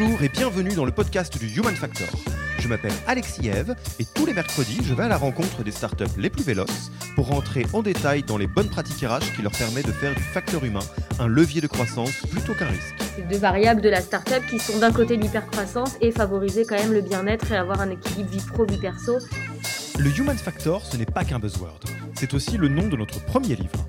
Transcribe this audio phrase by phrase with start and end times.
[0.00, 2.06] Bonjour et bienvenue dans le podcast du Human Factor.
[2.60, 6.04] Je m'appelle Alexis Eve et tous les mercredis, je vais à la rencontre des startups
[6.16, 9.88] les plus véloces pour rentrer en détail dans les bonnes pratiques RH qui leur permettent
[9.88, 10.84] de faire du facteur humain
[11.18, 12.94] un levier de croissance plutôt qu'un risque.
[13.16, 16.92] C'est deux variables de la startup qui sont d'un côté l'hypercroissance et favoriser quand même
[16.92, 19.18] le bien-être et avoir un équilibre vie pro vie perso.
[19.98, 21.80] Le Human Factor, ce n'est pas qu'un buzzword,
[22.14, 23.88] c'est aussi le nom de notre premier livre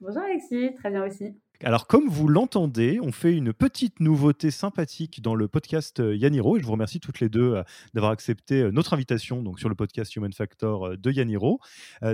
[0.00, 1.36] Bonjour Alexis, très bien aussi.
[1.64, 6.56] Alors, comme vous l'entendez, on fait une petite nouveauté sympathique dans le podcast euh, Yaniro.
[6.56, 7.64] Et je vous remercie toutes les deux euh,
[7.94, 11.58] d'avoir accepté euh, notre invitation donc, sur le podcast Human Factor de Yaniro.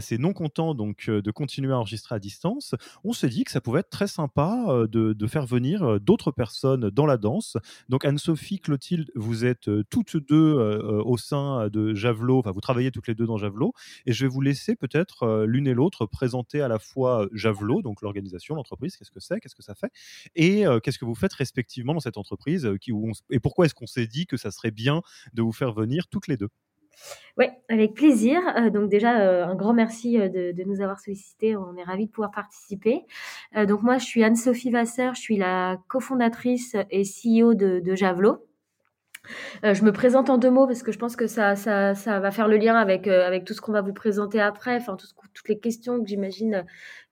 [0.00, 2.74] C'est non content donc, de continuer à enregistrer à distance.
[3.04, 7.04] On s'est dit que ça pouvait être très sympa de, faire venir d'autres personnes dans
[7.04, 7.58] la danse.
[7.90, 10.54] Donc, Anne-Sophie, Clotilde, vous êtes toutes deux
[11.04, 12.38] au sein de Javelot.
[12.38, 13.74] Enfin, vous travaillez toutes les deux dans Javelot.
[14.06, 18.00] Et je vais vous laisser peut-être l'une et l'autre présenter à la fois Javelot, donc
[18.00, 19.90] l'organisation, l'entreprise, qu'est-ce que c'est qu'est-ce que ça fait,
[20.34, 22.92] et qu'est-ce que vous faites respectivement dans cette entreprise, qui,
[23.30, 25.02] et pourquoi est-ce qu'on s'est dit que ça serait bien
[25.32, 26.48] de vous faire venir toutes les deux?
[27.36, 28.40] Oui, avec plaisir.
[28.72, 31.56] donc déjà, un grand merci de, nous avoir sollicité.
[31.56, 33.02] On est ravis de pouvoir participer.
[33.66, 38.46] donc moi, je suis Anne-Sophie Vasseur, je suis la cofondatrice et CEO de, de Javelot.
[39.62, 42.56] Je me présente en deux mots parce que je pense que ça, va faire le
[42.56, 46.00] lien avec, avec tout ce qu'on va vous présenter après, enfin tout, toutes les questions
[46.00, 46.64] que j'imagine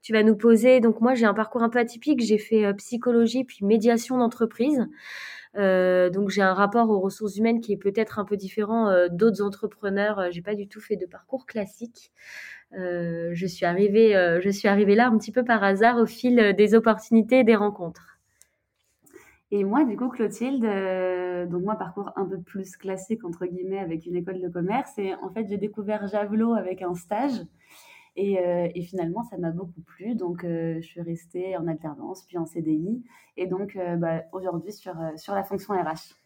[0.02, 0.80] tu vas nous poser.
[0.80, 2.20] Donc moi, j'ai un parcours un peu atypique.
[2.20, 4.86] J'ai fait euh, psychologie puis médiation d'entreprise.
[5.56, 9.08] Euh, donc j'ai un rapport aux ressources humaines qui est peut-être un peu différent euh,
[9.10, 10.28] d'autres entrepreneurs.
[10.30, 12.10] J'ai pas du tout fait de parcours classique.
[12.72, 17.40] je suis je suis arrivée là un petit peu par hasard au fil des opportunités
[17.40, 18.11] et des rencontres.
[19.52, 20.62] Et moi, du coup, Clotilde,
[21.50, 24.98] donc moi, parcours un peu plus classique, entre guillemets, avec une école de commerce.
[24.98, 27.38] Et en fait, j'ai découvert Javelot avec un stage.
[28.18, 30.14] Euh, et, finalement, ça m'a beaucoup plu.
[30.14, 33.02] Donc, euh, je suis restée en alternance, puis en CDI.
[33.36, 36.21] Et donc, euh, bah, aujourd'hui, sur, sur la fonction RH.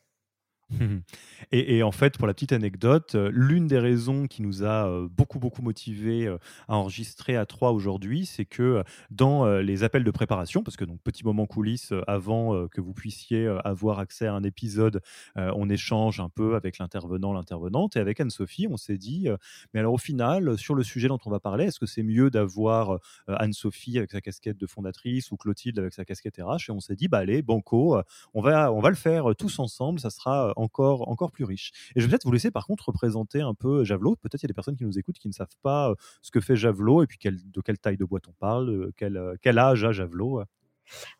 [1.52, 5.08] Et, en fait, pour la petite anecdote, euh, l'une des raisons qui nous a euh,
[5.08, 10.10] beaucoup, beaucoup motivé euh, à enregistrer à trois aujourd'hui, c'est que dans les appels de
[10.10, 14.42] préparation, parce que donc petit moment coulisses avant que vous puissiez avoir accès à un
[14.42, 15.00] épisode,
[15.36, 19.28] on échange un peu avec l'intervenant, l'intervenante, et avec Anne-Sophie, on s'est dit,
[19.72, 22.30] mais alors au final, sur le sujet dont on va parler, est-ce que c'est mieux
[22.30, 26.80] d'avoir Anne-Sophie avec sa casquette de fondatrice ou Clotilde avec sa casquette RH Et on
[26.80, 27.98] s'est dit, bah allez, banco,
[28.34, 31.72] on va, on va le faire tous ensemble, ça sera encore, encore plus riche.
[31.94, 34.16] Et je vais peut-être vous laisser par contre représenter un peu Javelot.
[34.16, 36.30] Peut-être il y a des personnes qui nous écoutent qui ne savent pas euh, ce
[36.30, 39.34] que fait Javelot et puis de quelle taille de boîte on parle, euh, quel, euh,
[39.42, 40.42] quel âge a Javelot.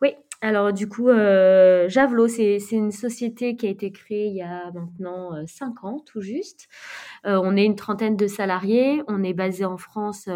[0.00, 4.70] Oui, alors du coup, Javelot, c'est une société qui a été créée il y a
[4.70, 6.68] maintenant 5 ans, tout juste.
[7.24, 10.28] on est une trentaine de salariés, on est basé en France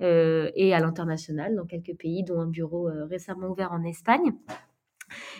[0.00, 4.32] et à l'international, dans quelques pays, dont un bureau récemment ouvert en Espagne.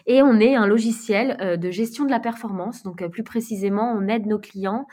[0.07, 2.83] Et on est un logiciel euh, de gestion de la performance.
[2.83, 4.87] Donc, euh, plus précisément, on aide nos clients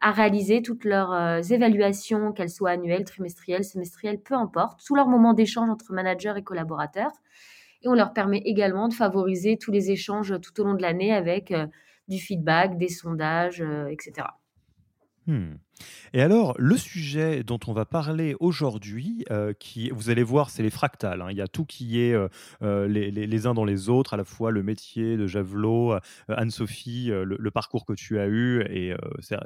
[0.00, 5.08] à réaliser toutes leurs euh, évaluations, qu'elles soient annuelles, trimestrielles, semestrielles, peu importe, tous leurs
[5.08, 7.12] moments d'échange entre managers et collaborateurs.
[7.82, 11.14] Et on leur permet également de favoriser tous les échanges tout au long de l'année
[11.14, 11.52] avec
[12.08, 14.26] du feedback, des sondages, etc.
[16.12, 19.52] Et alors, le sujet dont on va parler aujourd'hui, euh,
[19.92, 21.20] vous allez voir, c'est les fractales.
[21.20, 21.28] hein.
[21.30, 22.28] Il y a tout qui est euh,
[22.62, 25.94] euh, les, uns dans les autres, à la fois le métier de Javelot,
[26.28, 28.94] Anne-Sophie, le, parcours que tu as eu, et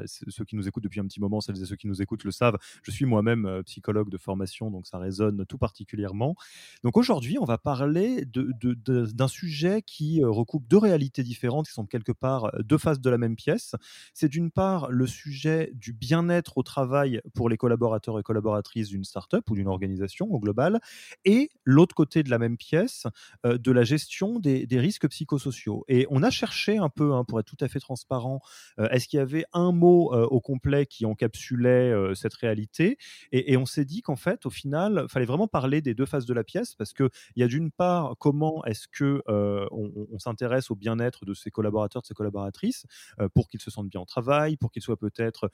[0.05, 2.31] ceux qui nous écoutent depuis un petit moment, celles et ceux qui nous écoutent le
[2.31, 2.57] savent.
[2.83, 6.35] Je suis moi-même psychologue de formation, donc ça résonne tout particulièrement.
[6.83, 12.13] Donc aujourd'hui, on va parler d'un sujet qui recoupe deux réalités différentes, qui sont quelque
[12.13, 13.75] part deux faces de la même pièce.
[14.15, 19.05] C'est d'une part le sujet du bien-être au travail pour les collaborateurs et collaboratrices d'une
[19.05, 20.81] startup ou d'une organisation au global,
[21.25, 23.07] et l'autre côté de la même pièce,
[23.47, 25.85] euh, de la gestion des, risques psychosociaux.
[25.89, 28.41] Et on a cherché un peu, hein, pour être tout à fait transparent,
[28.79, 32.99] euh, est-ce qu'il y avait un mot euh, au complet qui encapsulait cette réalité?
[33.33, 36.25] Et, on s'est dit qu'en fait, au final, il fallait vraiment parler des deux faces
[36.25, 40.75] de la pièce parce qu'il y a d'une part comment est-ce que on, s'intéresse au
[40.75, 42.87] bien-être de ses collaborateurs, de ses collaboratrices,
[43.35, 45.51] pour qu'ils se sentent bien au travail, pour qu'ils soient peut-être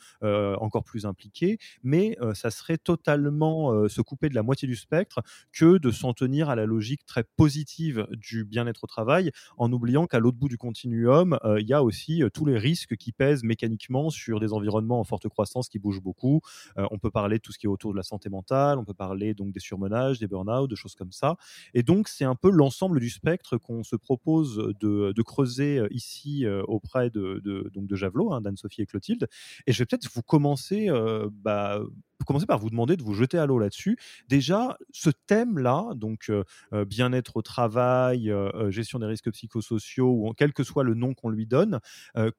[0.61, 4.77] encore plus impliqués, mais euh, ça serait totalement euh, se couper de la moitié du
[4.77, 5.23] spectre
[5.53, 10.07] que de s'en tenir à la logique très positive du bien-être au travail, en oubliant
[10.07, 13.13] qu'à l'autre bout du continuum, euh, il y a aussi euh, tous les risques qui
[13.13, 16.41] pèsent mécaniquement sur des environnements en forte croissance qui bougent beaucoup.
[16.79, 18.85] Euh, on peut parler de tout ce qui est autour de la santé mentale, on
[18.85, 21.37] peut parler donc des surmenages, des burn-out, de choses comme ça.
[21.75, 26.47] Et donc, c'est un peu l'ensemble du spectre qu'on se propose de, creuser euh, ici
[26.47, 29.29] euh, auprès de, de, donc de Javelot, hein, d'Anne-Sophie et Clotilde.
[29.67, 31.81] Et je vais peut-être vous commencer, euh, bah,
[32.27, 33.97] commencer par vous demander de vous jeter à l'eau là-dessus.
[34.29, 38.33] Déjà, ce thème-là, donc euh, euh, bien-être au travail,
[38.69, 41.81] gestion des risques psychosociaux, ou quel que soit le nom qu'on lui donne,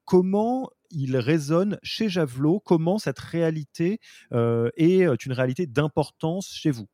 [0.05, 3.99] comment il résonne chez Javelot, comment cette réalité
[4.31, 6.87] est une réalité d'importance chez vous?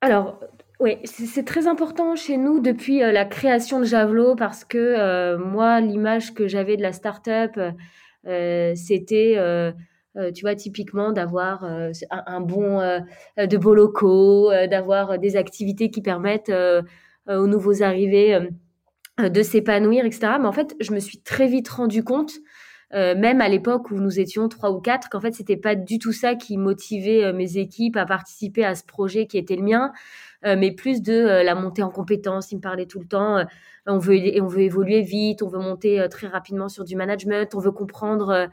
[0.00, 0.40] Alors,
[0.78, 5.38] oui, c'est très important chez nous depuis euh, la création de Javelot parce que euh,
[5.38, 7.58] moi, l'image que j'avais de la startup,
[8.26, 9.72] euh, c'était, euh,
[10.16, 12.80] euh, tu vois, typiquement d'avoir un, un bon,
[13.38, 16.52] de beaux locaux, d'avoir des activités qui permettent
[17.28, 18.38] aux nouveaux arrivés
[19.18, 20.34] de s'épanouir, etc.
[20.40, 22.32] Mais en fait, je me suis très vite rendu compte
[22.92, 26.12] même à l'époque où nous étions trois ou quatre, qu'en fait, c'était pas du tout
[26.12, 29.92] ça qui motivait mes équipes à participer à ce projet qui était le mien,
[30.54, 32.52] mais plus de euh, la montée en compétences.
[32.52, 33.38] Ils me parlaient tout le temps.
[33.38, 33.44] euh,
[33.86, 37.54] on veut, on veut évoluer vite, on veut monter euh, très rapidement sur du management,
[37.54, 38.46] on veut comprendre euh,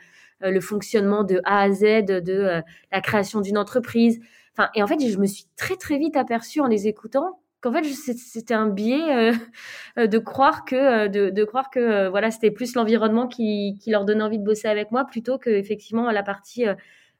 [0.43, 2.61] euh, le fonctionnement de A à Z de euh,
[2.91, 4.19] la création d'une entreprise.
[4.53, 7.71] Enfin, et en fait, je me suis très très vite aperçue en les écoutant qu'en
[7.71, 9.33] fait c'était un biais euh,
[9.97, 14.05] euh, de croire que euh, de, croire que euh, voilà c'était plus l'environnement qui, leur
[14.05, 16.75] donnait envie de bosser avec moi plutôt que effectivement la partie euh,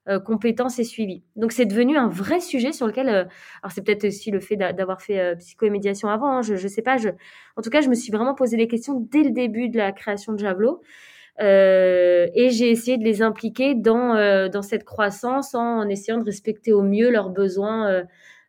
[0.10, 1.24] euh, compétences et suivi.
[1.38, 3.24] Donc c'est devenu un vrai sujet sur lequel euh,
[3.62, 6.42] alors c'est peut-être aussi le fait d'a- d'avoir fait euh, psycho et médiation avant, hein,
[6.42, 7.08] je je sais pas, je
[7.56, 9.94] en tout cas je me suis vraiment posé des questions dès le début de la
[9.94, 10.82] création de Javelot.
[11.40, 16.82] Et j'ai essayé de les impliquer dans, dans cette croissance en, essayant de respecter au
[16.84, 18.04] mieux leurs besoins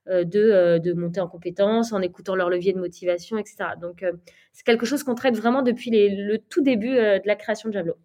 [0.06, 3.77] de, de monter en compétences, en écoutant leur levier de motivation, etc.
[3.81, 4.05] Donc,
[4.53, 7.97] c'est quelque chose qu'on traite vraiment depuis le tout début de la création de Javelot.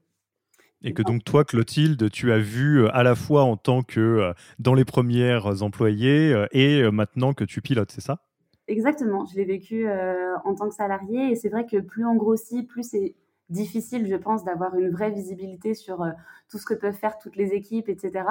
[0.81, 3.99] Et que donc toi, Clotilde, tu as vu euh, à la fois en tant que
[3.99, 8.19] euh, dans les premières employées euh, et maintenant que tu pilotes, c'est ça?
[8.69, 12.15] Exactement, je l'ai vécu euh, en tant que salarié et c'est vrai que plus on
[12.15, 13.15] grossit, plus c'est
[13.49, 16.11] difficile, je pense, d'avoir une vraie visibilité sur euh,
[16.49, 18.25] tout ce que peuvent faire toutes les équipes, etc.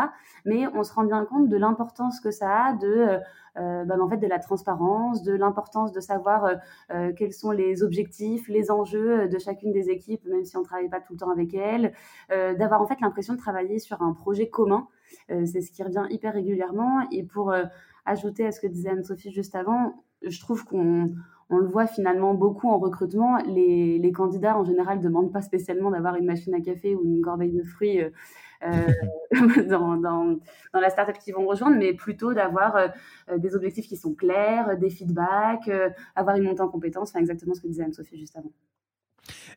[0.45, 3.19] Mais on se rend bien compte de l'importance que ça a de,
[3.57, 6.51] bah, en fait, de la transparence, de l'importance de savoir
[7.17, 10.89] quels sont les objectifs, les enjeux de chacune des équipes, même si on ne travaille
[10.89, 11.93] pas tout le temps avec elles,
[12.29, 14.89] d'avoir en fait l'impression de travailler sur un projet commun.
[15.29, 17.07] C'est ce qui revient hyper régulièrement.
[17.13, 17.55] Et pour
[18.05, 21.15] ajouter à ce que disait Anne-Sophie juste avant, je trouve qu'on
[21.51, 23.39] on le voit finalement beaucoup en recrutement.
[23.47, 27.23] Les, candidats, en général, ne demandent pas spécialement d'avoir une machine à café ou une
[27.23, 28.11] corbeille de fruits euh,
[28.65, 30.41] euh, dans,
[30.75, 34.91] la startup qu'ils vont rejoindre, mais plutôt d'avoir euh, des objectifs qui sont clairs, des
[34.91, 35.71] feedbacks,
[36.15, 38.53] avoir une montée en compétences, enfin exactement ce que disait Anne-Sophie juste avant.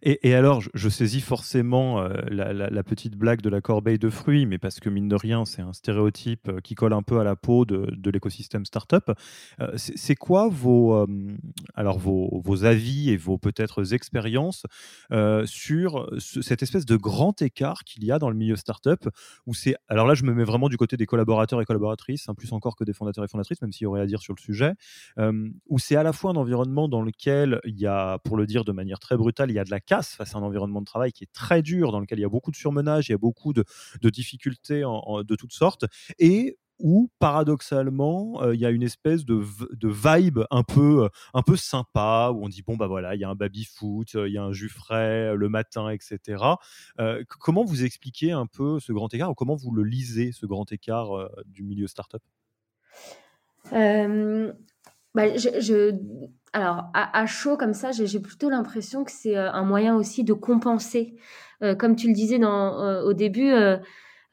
[0.03, 4.57] Et, alors, je, saisis forcément euh, la, petite blague de la corbeille de fruits, mais
[4.57, 7.35] parce que mine de rien, c'est un stéréotype euh, qui colle un peu à la
[7.35, 9.11] peau de, l'écosystème startup.
[9.59, 11.07] Euh, c'est quoi vos, euh,
[11.75, 14.65] alors vos, vos, avis et vos peut-être expériences
[15.45, 19.09] sur ce, cette espèce de grand écart qu'il y a dans le milieu startup
[19.47, 19.53] où
[19.87, 22.75] alors là, je me mets vraiment du côté des collaborateurs et collaboratrices, hein, plus encore
[22.75, 24.73] que des fondateurs et fondatrices, même s'il y aurait à dire sur le sujet,
[25.67, 28.63] où c'est à la fois un environnement dans lequel il y a, pour le dire
[28.63, 30.85] de manière très brutale, il y a de la casse face à un environnement de
[30.85, 33.15] travail qui est très dur, dans lequel il y a beaucoup de surmenage, il y
[33.15, 33.63] a beaucoup de,
[34.03, 35.85] difficultés de toutes sortes,
[36.19, 39.43] et où paradoxalement il y a une espèce de,
[39.83, 43.29] vibe un peu un peu sympa où on dit bon bah voilà il y a
[43.29, 46.43] un baby foot il y a un jus frais le matin etc
[47.39, 50.71] comment vous expliquez un peu ce grand écart ou comment vous le lisez ce grand
[50.71, 52.23] écart du milieu startup?
[55.15, 55.95] Bah, je,
[56.53, 61.15] alors, à, chaud comme ça, j'ai plutôt l'impression que c'est un moyen aussi de compenser.
[61.79, 63.53] comme tu le disais dans, au début,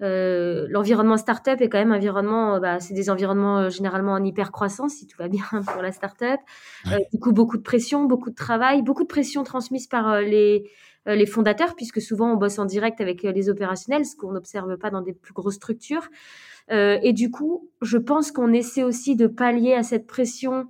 [0.01, 4.13] euh, l'environnement startup est quand même un environnement, euh, bah, c'est des environnements euh, généralement
[4.13, 6.41] en hyper croissance, si tout va bien pour la startup.
[6.87, 10.71] Euh, du coup, beaucoup de pression, beaucoup de travail, beaucoup de pression transmise par les,
[11.07, 14.91] les fondateurs, puisque souvent on bosse en direct avec les opérationnels, ce qu'on n'observe pas
[14.91, 16.09] dans des plus grosses structures.
[16.71, 20.67] et du coup, je pense qu'on essaie aussi de pallier à cette pression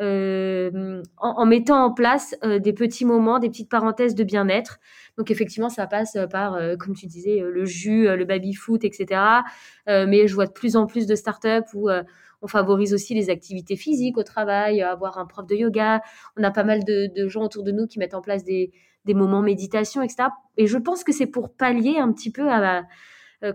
[0.00, 4.78] euh, en, mettant en place euh, des petits moments, des petites parenthèses de bien-être.
[5.16, 9.20] Donc effectivement, ça passe par, euh, comme tu disais, le jus, le baby-foot, etc.
[9.86, 11.88] mais je vois de plus en plus de startups où
[12.40, 16.00] on favorise aussi les activités physiques au travail, avoir un prof de yoga.
[16.36, 18.70] On a pas mal de, gens autour de nous qui mettent en place des,
[19.08, 20.28] moments méditation, etc.
[20.56, 22.84] Et je pense que c'est pour pallier un petit peu à,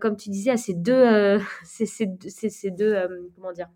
[0.02, 2.98] comme tu disais, à ces deux, ces, deux,
[3.36, 3.70] comment dire,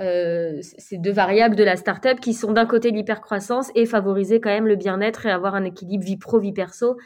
[0.00, 4.48] euh, ces deux variables de la startup qui sont d'un côté l'hypercroissance et favoriser quand
[4.48, 6.96] même le bien-être et avoir un équilibre vie pro vie perso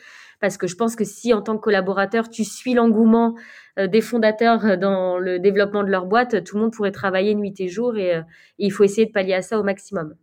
[0.41, 3.35] parce que je pense que si en tant que collaborateur tu suis l'engouement
[3.81, 7.35] euh, des fondateurs euh, dans le développement de leur boîte, tout le monde pourrait travailler
[7.35, 8.21] nuit et jour et,
[8.59, 10.15] il faut essayer de pallier à ça au maximum.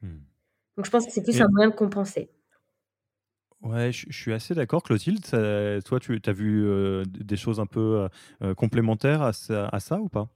[0.00, 0.20] Hmm.
[0.78, 2.30] Donc je pense que c'est plus un moyen de compenser.
[3.60, 5.20] Ouais, je, suis assez d'accord, Clotilde.
[5.84, 8.08] toi, tu as vu des choses un peu
[8.56, 9.32] complémentaires à
[9.80, 10.30] ça ou pas?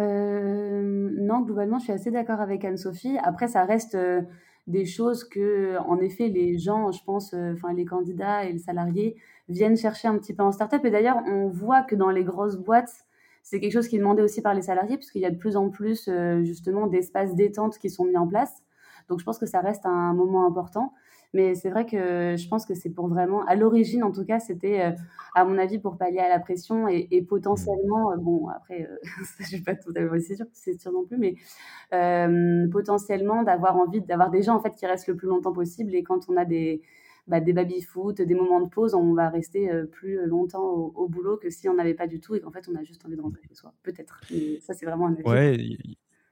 [0.00, 3.16] Euh, non, globalement, je suis assez d'accord avec Anne-Sophie.
[3.22, 4.22] Après, ça reste euh,
[4.66, 8.58] des choses que, en effet, les gens, je pense, euh, enfin les candidats et les
[8.58, 9.16] salariés
[9.48, 10.84] viennent chercher un petit peu en startup.
[10.84, 13.06] Et d'ailleurs, on voit que dans les grosses boîtes,
[13.42, 15.56] c'est quelque chose qui est demandé aussi par les salariés, puisqu'il y a de plus
[15.56, 16.08] en plus,
[16.42, 18.62] justement, d'espaces détente qui sont mis en place.
[19.08, 20.92] Donc, je pense que ça reste un moment important.
[21.34, 24.38] Mais c'est vrai que je pense que c'est pour vraiment, à l'origine en tout cas,
[24.38, 24.90] c'était, euh,
[25.34, 28.96] à mon avis, pour pallier à la pression et, potentiellement, euh, bon, après, euh,
[29.40, 31.34] je suis pas totalement sûr, c'est sûr non plus, mais
[32.70, 35.94] potentiellement d'avoir envie d'avoir des gens en fait qui restent le plus longtemps possible.
[35.94, 36.82] Et quand on a des,
[37.26, 41.50] bah, des baby-foot, des moments de pause, on va rester plus longtemps au, boulot que
[41.50, 43.42] si on n'avait pas du tout et qu'en fait on a juste envie de rentrer
[43.48, 43.72] chez soi.
[43.82, 44.20] Peut-être.
[44.60, 45.28] ça, c'est vraiment un effet.
[45.28, 45.56] Ouais,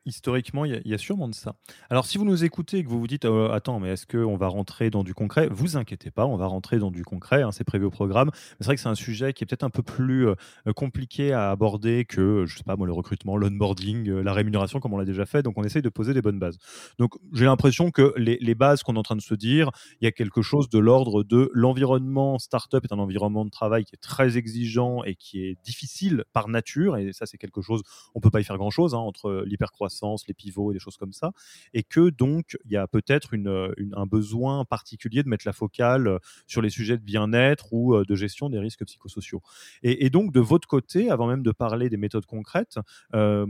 [0.04, 1.54] Historiquement, il y, a sûrement de ça.
[1.88, 4.36] Alors, si vous nous écoutez et que vous vous dites euh, Attends, mais est-ce qu'on
[4.36, 5.48] va rentrer dans du concret?
[5.48, 8.32] Vous inquiétez pas, on va rentrer dans du concret, hein, c'est prévu au programme.
[8.58, 10.34] C'est vrai que c'est un sujet qui est peut-être un peu plus euh,
[10.74, 14.92] compliqué à aborder que, je sais pas moi, le recrutement, l'onboarding, euh, la rémunération, comme
[14.92, 15.44] on l'a déjà fait.
[15.44, 16.58] Donc, on essaye de poser des bonnes bases.
[16.98, 20.04] Donc, j'ai l'impression que les, les bases qu'on est en train de se dire, il
[20.04, 23.94] y a quelque chose de l'ordre de l'environnement startup est un environnement de travail qui
[23.94, 26.96] est très exigeant et qui est difficile par nature.
[26.96, 27.82] Et ça, c'est quelque chose,
[28.16, 29.91] on peut pas y faire grand-chose hein, entre l'hypercroissance
[30.28, 31.32] les pivots et des choses comme ça,
[31.74, 36.18] et que donc il y a peut-être un besoin particulier de mettre la focale euh,
[36.46, 39.42] sur les sujets de bien-être ou euh, de gestion des risques psychosociaux.
[39.82, 42.78] Et, donc de votre côté, avant même de parler des méthodes concrètes,
[43.14, 43.46] euh,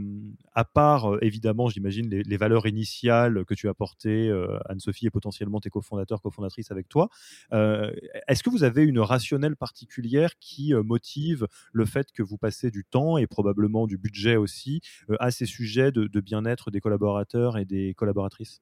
[0.53, 4.31] à part évidemment, j'imagine les, valeurs initiales que tu as portées,
[4.65, 7.09] Anne-Sophie et potentiellement tes cofondateurs, cofondatrices avec toi,
[7.51, 12.83] est-ce que vous avez une rationnelle particulière qui motive le fait que vous passez du
[12.83, 14.81] temps et probablement du budget aussi
[15.19, 18.61] à ces sujets de, de bien bien-être des collaborateurs et des collaboratrices?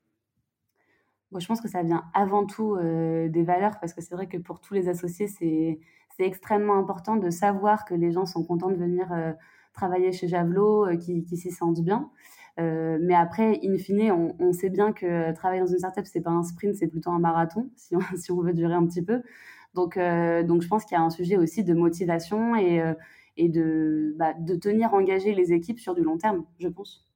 [1.32, 4.28] Moi, Je pense que ça vient avant tout euh, des valeurs, parce que c'est vrai
[4.28, 5.80] que pour tous les associés, c'est
[6.20, 9.32] extrêmement important de savoir que les gens sont contents de venir euh,
[9.74, 12.10] travailler chez Javelot, euh, qui, qui s'y sentent bien.
[12.58, 16.44] mais après, in fine, on, sait bien que travailler dans une startup, c'est pas un
[16.44, 17.70] sprint, c'est plutôt un marathon,
[18.16, 19.22] si on, veut durer un petit peu.
[19.74, 22.84] Donc, je pense qu'il y a un sujet aussi de motivation et,
[23.38, 27.11] et de, bah, de tenir engagées les équipes sur du long terme, je pense.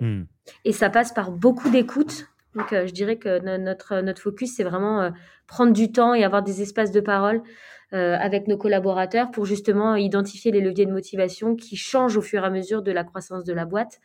[0.00, 0.24] Hmm.
[0.64, 2.28] Et ça passe par beaucoup d'écoute.
[2.56, 5.10] Donc, euh, je dirais que notre, notre focus, c'est vraiment euh,
[5.46, 7.42] prendre du temps et avoir des espaces de parole
[7.92, 12.42] euh, avec nos collaborateurs pour justement identifier les leviers de motivation qui changent au fur
[12.42, 14.00] et à mesure de la croissance de la boîte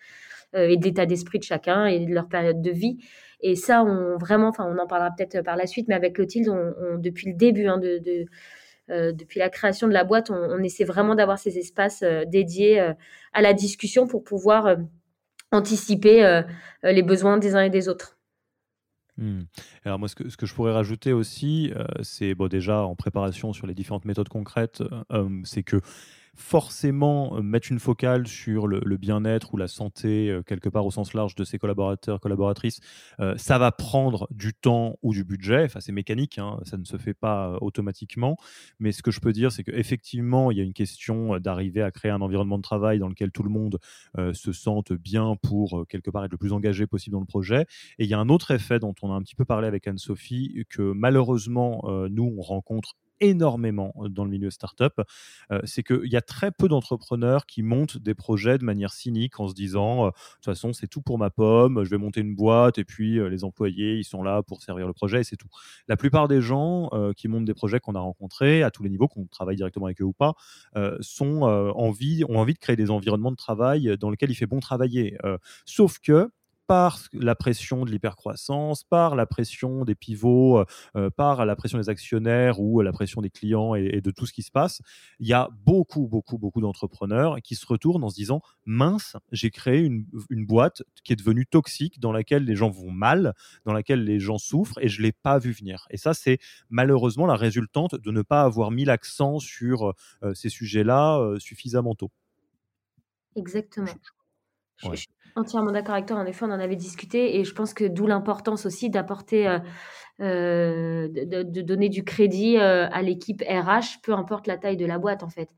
[0.54, 2.98] et de l'état d'esprit de chacun et de leur période de vie.
[3.40, 6.50] Et ça, on vraiment, enfin, on en parlera peut-être par la suite, mais avec Clotilde,
[6.50, 10.62] on, depuis le début, hein, de, de depuis la création de la boîte, on, on
[10.62, 12.82] essaie vraiment d'avoir ces espaces dédiés
[13.32, 14.76] à la discussion pour pouvoir
[15.52, 16.42] anticiper euh,
[16.86, 18.18] euh, les besoins des uns et des autres.
[19.18, 19.42] Hmm.
[19.84, 23.68] Alors moi, ce que, je pourrais rajouter aussi, euh, c'est bon, déjà en préparation sur
[23.68, 24.82] les différentes méthodes concrètes,
[25.44, 25.82] c'est que
[26.36, 31.36] forcément mettre une focale sur le, bien-être ou la santé, quelque part au sens large
[31.36, 32.80] de ses collaborateurs, collaboratrices,
[33.36, 35.66] ça va prendre du temps ou du budget.
[35.66, 38.38] Enfin, c'est mécanique, hein, ça ne se fait pas automatiquement.
[38.80, 41.92] Mais ce que je peux dire, c'est qu'effectivement, il y a une question d'arriver à
[41.92, 43.80] créer un environnement de travail dans lequel tout le monde
[44.34, 47.66] se sente bien pour, quelque part, être le plus engagé possible dans le projet.
[48.00, 49.88] Et il y a un autre effet dont on a un petit peu parlé avec
[49.88, 55.02] Anne-Sophie, que malheureusement, nous, on rencontre énormément dans le milieu startup,
[55.64, 59.48] c'est qu'il y a très peu d'entrepreneurs qui montent des projets de manière cynique en
[59.48, 62.78] se disant de toute façon c'est tout pour ma pomme, je vais monter une boîte
[62.78, 65.50] et puis les employés ils sont là pour servir le projet et c'est tout.
[65.88, 69.08] La plupart des gens qui montent des projets qu'on a rencontrés à tous les niveaux,
[69.08, 70.34] qu'on travaille directement avec eux ou pas,
[70.76, 71.44] ont
[71.76, 72.24] envie
[72.54, 75.18] de créer des environnements de travail dans lesquels il fait bon travailler.
[75.66, 76.30] sauf que
[76.72, 81.78] par la pression de l'hypercroissance, par la pression des pivots, euh, euh, par la pression
[81.78, 84.82] des actionnaires ou la pression des clients et, de tout ce qui se passe,
[85.20, 89.50] il y a beaucoup, beaucoup, beaucoup d'entrepreneurs qui se retournent en se disant mince, j'ai
[89.50, 90.06] créé une,
[90.46, 93.34] boîte qui est devenue toxique, dans laquelle les gens vont mal,
[93.66, 95.88] dans laquelle les gens souffrent et je ne l'ai pas vu venir.
[95.90, 96.38] Et ça, c'est
[96.70, 102.12] malheureusement la résultante de ne pas avoir mis l'accent sur euh, ces sujets-là suffisamment tôt.
[103.36, 103.92] Exactement.
[105.36, 106.18] Entièrement d'accord avec toi.
[106.18, 109.60] En effet, on en avait discuté et je pense que d'où l'importance aussi d'apporter, euh,
[110.20, 114.98] euh, de, donner du crédit euh, à l'équipe RH, peu importe la taille de la
[114.98, 115.50] boîte en fait.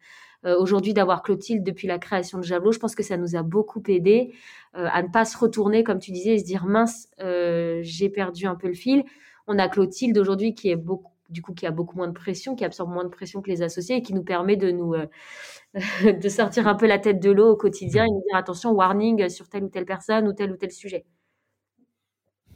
[0.59, 3.81] Aujourd'hui, d'avoir Clotilde depuis la création de Javelot, je pense que ça nous a beaucoup
[3.87, 4.33] aidé
[4.73, 7.07] à ne pas se retourner, comme tu disais, et se dire mince,
[7.79, 9.05] j'ai perdu un peu le fil.
[9.47, 12.55] On a Clotilde aujourd'hui qui est beaucoup du coup qui a beaucoup moins de pression,
[12.55, 15.07] qui absorbe moins de pression que les associés et qui nous permet de nous euh,
[16.21, 19.29] de sortir un peu la tête de l'eau au quotidien et nous dire attention, warning
[19.29, 21.05] sur telle ou telle personne ou tel ou tel sujet.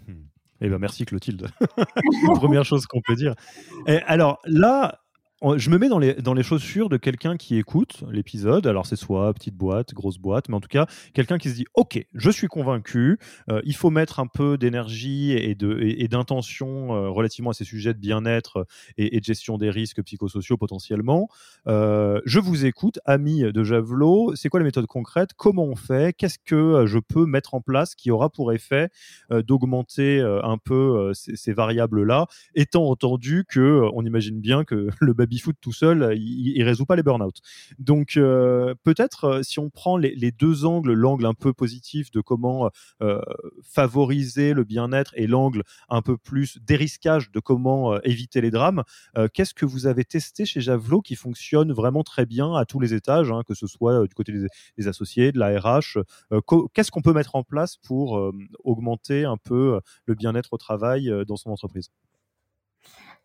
[0.07, 0.25] Hmm.
[0.62, 1.47] Eh ben merci Clotilde.
[2.36, 3.36] Première chose qu'on peut dire.
[4.05, 5.00] Alors là,
[5.58, 8.65] je me mets dans les, dans les chaussures de quelqu'un qui écoute l'épisode.
[8.65, 11.65] Alors, c'est soit petite boîte, grosse boîte, mais en tout cas, quelqu'un qui se dit
[11.75, 17.10] Ok, je suis convaincu, euh, il faut mettre un peu d'énergie et, et, d'intention euh,
[17.10, 18.65] relativement à ces sujets de bien-être
[18.98, 21.29] et, de gestion des risques psychosociaux potentiellement.
[21.67, 24.36] Euh, je vous écoute, amis de Javelot.
[24.36, 25.34] C'est quoi les méthodes concrètes?
[25.36, 26.13] Comment on fait?
[26.13, 28.89] Qu'est-ce que je peux mettre en place qui aura pour effet
[29.29, 32.25] d'augmenter un peu ces, ces variables-là,
[32.56, 36.96] étant entendu que on imagine bien que le baby-foot tout seul, il, ne résout pas
[36.96, 37.41] les burn-out.
[37.79, 42.22] Donc euh, peut-être euh, si on prend les, deux angles, l'angle un peu positif de
[42.22, 42.69] comment
[43.01, 43.22] euh,
[43.63, 48.84] favoriser le bien-être et l'angle un peu plus dérisquage de comment éviter les drames,
[49.34, 52.93] qu'est-ce que vous avez testé chez Javelot qui fonctionne vraiment très bien à tous les
[52.93, 54.31] étages, hein, que ce soit du côté
[54.77, 56.00] des, associés, de la RH
[56.74, 58.31] Qu'est-ce qu'on peut mettre en place pour
[58.63, 61.89] augmenter un peu le bien-être au travail dans son entreprise?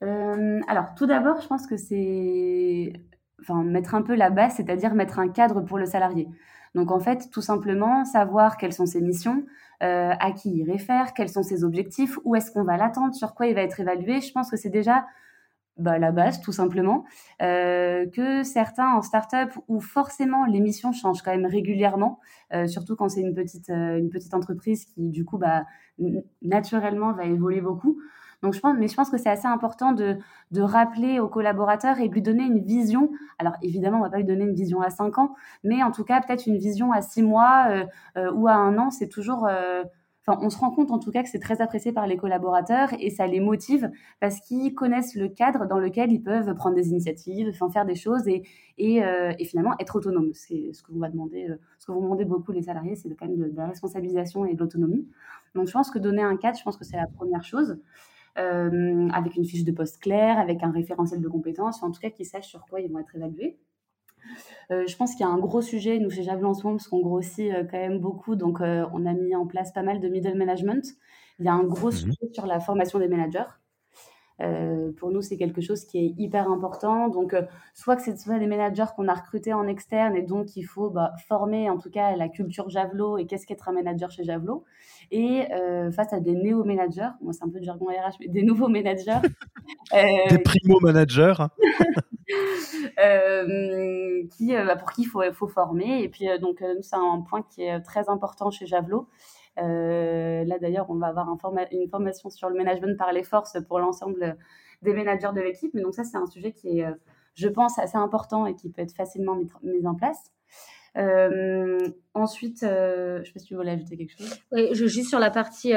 [0.03, 2.93] Euh, alors, tout d'abord, je pense que c'est
[3.41, 6.29] enfin, mettre un peu la base, c'est-à-dire mettre un cadre pour le salarié.
[6.75, 9.45] Donc, en fait, tout simplement, savoir quelles sont ses missions,
[9.83, 13.35] euh, à qui il réfère, quels sont ses objectifs, où est-ce qu'on va l'attendre, sur
[13.35, 14.21] quoi il va être évalué.
[14.21, 15.07] Je pense que c'est déjà
[15.77, 17.05] bah, la base, tout simplement.
[17.43, 22.21] Euh, que certains en start-up, où forcément les missions changent quand même régulièrement,
[22.67, 25.65] surtout quand c'est une petite, une petite entreprise qui, du coup, bah,
[26.43, 27.99] naturellement va évoluer beaucoup.
[28.43, 30.19] Donc je pense, mais je pense que c'est assez important de,
[30.51, 33.11] de rappeler aux collaborateurs et de lui donner une vision.
[33.39, 36.05] Alors évidemment, on va pas lui donner une vision à 5 ans, mais en tout
[36.05, 37.85] cas peut-être une vision à 6 mois euh,
[38.19, 38.91] euh, ou à un an.
[38.91, 39.85] C'est toujours euh,
[40.25, 42.91] Enfin, on se rend compte en tout cas que c'est très apprécié par les collaborateurs
[43.01, 46.91] et ça les motive parce qu'ils connaissent le cadre dans lequel ils peuvent prendre des
[46.91, 48.45] initiatives, faire des choses et,
[48.79, 50.31] et, et finalement être autonomes.
[50.33, 51.49] C'est ce que vous va demander,
[51.81, 54.61] ce que vous demandez beaucoup les salariés, c'est quand même de, la responsabilisation et de
[54.61, 55.09] l'autonomie.
[55.57, 57.81] Donc je pense que donner un cadre, je pense que c'est la première chose.
[58.39, 62.09] Euh, avec une fiche de poste claire, avec un référentiel de compétences, en tout cas
[62.09, 63.59] qu'ils sachent sur quoi ils vont être évalués.
[64.71, 66.77] Euh, je pense qu'il y a un gros sujet, nous chez Javelin en ce moment,
[66.77, 70.01] parce qu'on grossit euh, quand même beaucoup, donc on a mis en place pas mal
[70.01, 70.83] de middle management.
[71.41, 73.51] Il y a un gros mmh sujet sur la formation des managers.
[74.41, 77.09] Euh, pour nous, c'est quelque chose qui est hyper important.
[77.09, 77.43] Donc, euh,
[77.75, 80.91] soit que c'est soit des managers qu'on a recrutés en externe et donc il faut
[80.91, 84.65] bah, former en tout cas la culture Javelot et qu'est-ce qu'être un manager chez Javelot.
[85.11, 88.43] Et euh, face à des néo-managers, moi c'est un peu du jargon RH, mais des
[88.43, 89.21] nouveaux managers.
[89.93, 91.35] des primo-managers.
[94.31, 96.03] qui, bah, pour qui il faut, faut former.
[96.03, 99.09] Et puis, donc, c'est un point qui est très important chez Javelot.
[99.59, 101.29] Euh, là, d'ailleurs, on va avoir
[101.71, 104.37] une formation sur le management par les forces pour l'ensemble
[104.83, 105.73] des managers de l'équipe.
[105.75, 106.93] Mais donc ça, c'est un sujet qui est, euh,
[107.35, 110.31] je pense, assez important et qui peut être facilement mis, en place.
[110.99, 111.79] Euh,
[112.13, 114.39] ensuite, je ne sais pas si tu voulais ajouter quelque chose.
[114.53, 115.73] Oui, juste sur la partie,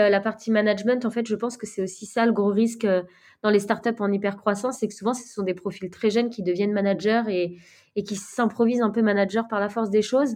[0.52, 2.88] management, en fait, je pense que c'est aussi ça le gros risque
[3.42, 6.32] dans les startups en hyper croissance, c'est que souvent ce sont des profils très jeunes
[6.32, 7.60] qui deviennent managers et,
[7.96, 10.36] et qui s'improvisent un peu manager par la force des choses.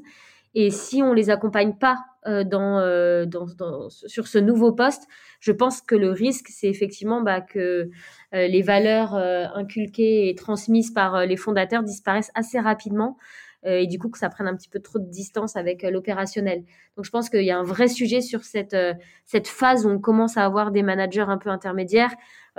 [0.55, 5.07] Et si on les accompagne pas euh, dans, dans, sur ce nouveau poste,
[5.39, 7.89] je pense que le risque, c'est effectivement bah, que
[8.33, 13.17] les valeurs inculquées et transmises par les fondateurs disparaissent assez rapidement
[13.65, 15.91] euh, et du coup que ça prenne un petit peu trop de distance avec euh,
[15.91, 16.63] l'opérationnel.
[16.95, 18.93] Donc je pense qu'il y a un vrai sujet sur cette, euh,
[19.25, 22.13] cette phase où on commence à avoir des managers un peu intermédiaires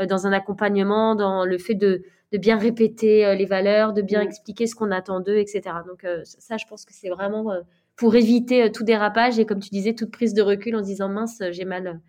[0.09, 4.67] dans un accompagnement, dans le fait de, de bien répéter les valeurs, de bien expliquer
[4.67, 5.63] ce qu'on attend d'eux, etc.
[5.87, 7.53] Donc ça, je pense que c'est vraiment
[8.01, 11.09] pour éviter tout dérapage et comme tu disais, toute prise de recul en se disant
[11.09, 12.01] mince, j'ai mal,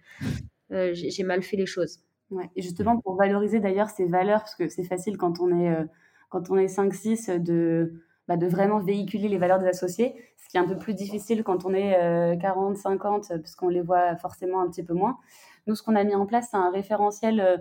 [0.70, 2.00] j'ai mal fait les choses.
[2.32, 2.50] Ouais.
[2.56, 5.76] Et justement, pour valoriser d'ailleurs ces valeurs, parce que c'est facile quand on est,
[6.30, 7.94] quand on est 5-6 de
[8.32, 11.44] bah, de vraiment véhiculer les valeurs des associés, ce qui est un peu plus difficile
[11.44, 15.18] quand on est 40, euh, 50, parce qu'on les voit forcément un petit peu moins.
[15.68, 17.58] Nous, ce qu'on a mis en place, c'est un référentiel euh,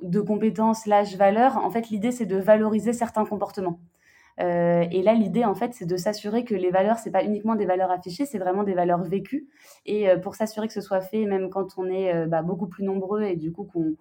[0.00, 1.56] de compétences, l'âge, valeurs.
[1.56, 3.80] En fait, l'idée, c'est de valoriser certains comportements.
[4.40, 7.54] Euh, et là, l'idée, en fait, c'est de s'assurer que les valeurs, c'est pas uniquement
[7.54, 9.48] des valeurs affichées, c'est vraiment des valeurs vécues.
[9.86, 13.22] Et pour s'assurer que ce soit fait, même quand on est bah, beaucoup plus nombreux
[13.22, 13.96] et du coup qu'on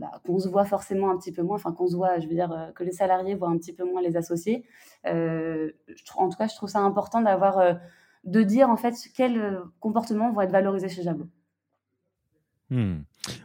[0.00, 2.34] bah, qu'on se voit forcément un petit peu moins, enfin qu'on se voit, je veux
[2.34, 4.64] dire, euh, que les salariés voient un petit peu moins les associés.
[5.04, 5.72] Euh,
[6.16, 7.74] en tout cas, je trouve ça important d'avoir, euh,
[8.24, 11.28] de dire en fait quels comportements vont être valorisés chez Jablot.
[12.70, 13.00] Hmm.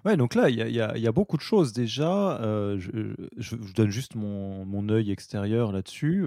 [0.06, 2.40] Ouais, donc là, il y, a beaucoup de choses déjà.
[2.42, 6.26] je, je, donne juste mon, mon œil extérieur là-dessus.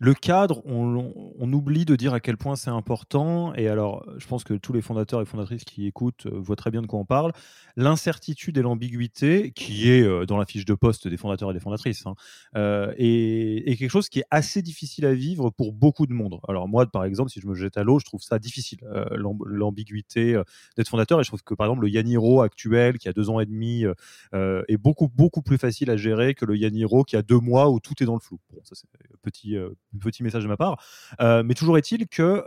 [0.00, 3.52] Le cadre, on, oublie de dire à quel point c'est important.
[3.54, 6.70] Et alors, je pense que tous les fondateurs et fondatrices qui écoutent euh, voient très
[6.70, 7.32] bien de quoi on parle.
[7.74, 11.60] L'incertitude et l'ambiguïté, qui est euh, dans la fiche de poste des fondateurs et des
[11.60, 12.14] fondatrices, hein,
[12.54, 16.38] euh, est, quelque chose qui est assez difficile à vivre pour beaucoup de monde.
[16.46, 18.78] Alors moi, par exemple, si je me jette à l'eau, je trouve ça difficile,
[19.10, 20.40] l'ambiguïté
[20.76, 21.20] d'être fondateur.
[21.20, 23.84] Et je trouve que, par exemple, le Yaniro actuel, qui a deux ans et demi,
[24.32, 27.80] est beaucoup, beaucoup plus facile à gérer que le Yaniro qui a deux mois où
[27.80, 28.38] tout est dans le flou.
[28.52, 28.86] Bon, ça, c'est
[29.28, 29.56] petit
[29.98, 30.82] petit message de ma part.
[31.20, 32.44] Euh, mais toujours est-il que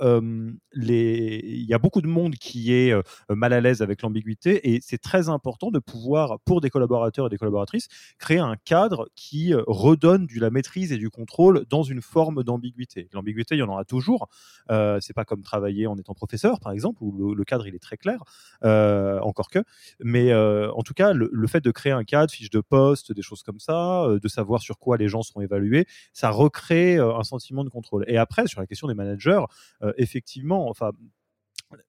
[0.74, 1.42] les...
[1.44, 2.94] il y a beaucoup de monde qui est
[3.30, 7.30] mal à l'aise avec l'ambiguïté et c'est très important de pouvoir, pour des collaborateurs et
[7.30, 7.88] des collaboratrices,
[8.20, 13.10] créer un cadre qui redonne de la maîtrise et du contrôle dans une forme d'ambiguïté.
[13.14, 14.30] L'ambiguïté, il y en aura toujours.
[14.70, 17.80] Euh, c'est pas comme travailler en étant professeur, par exemple, où le, cadre il est
[17.80, 18.24] très clair,
[18.62, 19.60] encore que.
[20.00, 23.22] Mais en tout cas, le, le, fait de créer un cadre, fiche de poste, des
[23.22, 27.64] choses comme ça, de savoir sur quoi les gens seront évalués, ça recrée un sentiment
[27.64, 28.06] de contrôle.
[28.08, 29.42] Et après, sur la question des managers,
[29.84, 30.92] euh, effectivement, enfin,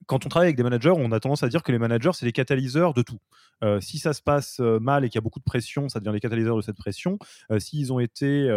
[0.06, 2.26] quand on travaille avec des managers, on a tendance à dire que les managers, c'est
[2.26, 3.18] les catalyseurs de tout.
[3.62, 6.00] Euh, si ça se passe euh, mal et qu'il y a beaucoup de pression, ça
[6.00, 7.18] devient les catalyseurs de cette pression.
[7.58, 8.50] S'ils ont été,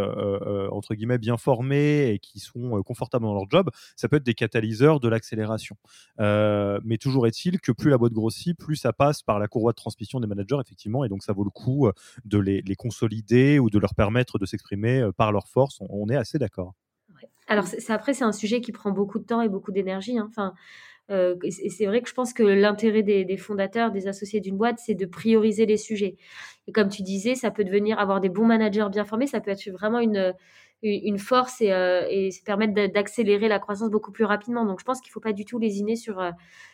[0.71, 4.33] entre guillemets, bien formés et qui sont confortables dans leur job, ça peut être des
[4.33, 5.75] catalyseurs de l'accélération.
[6.19, 9.75] mais toujours est-il que plus la boîte grossit, plus ça passe par la courroie de
[9.75, 11.89] transmission des managers, effectivement, et donc ça vaut le coup
[12.25, 15.77] de les, consolider ou de leur permettre de s'exprimer par leur force.
[15.81, 16.73] on est assez d'accord.
[17.47, 20.17] Alors, après, c'est un sujet qui prend beaucoup de temps et beaucoup d'énergie.
[20.17, 20.27] Hein.
[20.29, 20.53] Enfin,
[21.11, 24.79] euh, et c'est vrai que je pense que l'intérêt des, fondateurs, des associés d'une boîte,
[24.79, 26.15] c'est de prioriser les sujets.
[26.67, 29.51] Et comme tu disais, ça peut devenir avoir des bons managers bien formés, ça peut
[29.51, 30.33] être vraiment une,
[30.81, 34.65] une force et, euh, et permettre d'accélérer la croissance beaucoup plus rapidement.
[34.65, 36.31] Donc, je pense qu'il ne faut pas du tout lésiner sur, euh,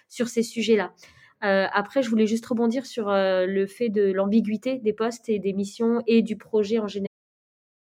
[0.08, 0.94] sur ces sujets-là.
[1.42, 6.02] après, je voulais juste rebondir sur le fait de l'ambiguïté des postes et des missions
[6.08, 7.11] et du projet en général.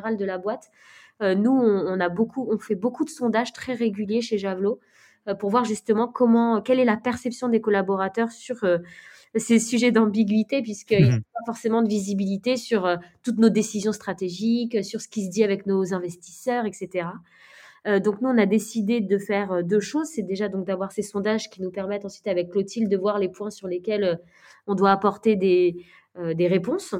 [0.00, 0.70] de la boîte.
[1.20, 4.80] Euh, nous, on, a beaucoup, on fait beaucoup de sondages très réguliers chez Javelot
[5.28, 8.78] euh, pour voir justement comment, quelle est la perception des collaborateurs sur euh,
[9.36, 11.22] ces sujets d'ambiguïté, puisqu'il n'y a mhm.
[11.22, 15.66] pas forcément de visibilité sur toutes nos décisions stratégiques, sur ce qui se dit avec
[15.66, 17.06] nos investisseurs, etc.
[18.04, 20.08] donc nous, on a décidé de faire deux choses.
[20.08, 23.30] C'est déjà donc d'avoir ces sondages qui nous permettent ensuite avec Clotilde de voir les
[23.30, 24.20] points sur lesquels
[24.66, 25.82] on doit apporter des,
[26.34, 26.94] des réponses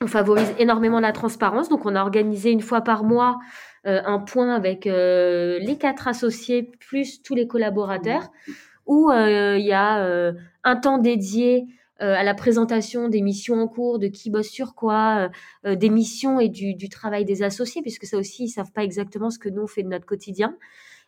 [0.00, 1.68] on favorise énormément la transparence.
[1.68, 3.38] Donc, on a organisé une fois par mois
[3.86, 8.30] euh, un point avec euh, les quatre associés plus tous les collaborateurs
[8.86, 10.32] où euh, il y a
[10.64, 11.66] un temps dédié
[12.00, 15.28] à la présentation des missions en cours, de qui bosse sur quoi,
[15.64, 19.38] des missions et du, travail des associés, puisque ça aussi, ils savent pas exactement ce
[19.40, 20.56] que nous, on fait de notre quotidien.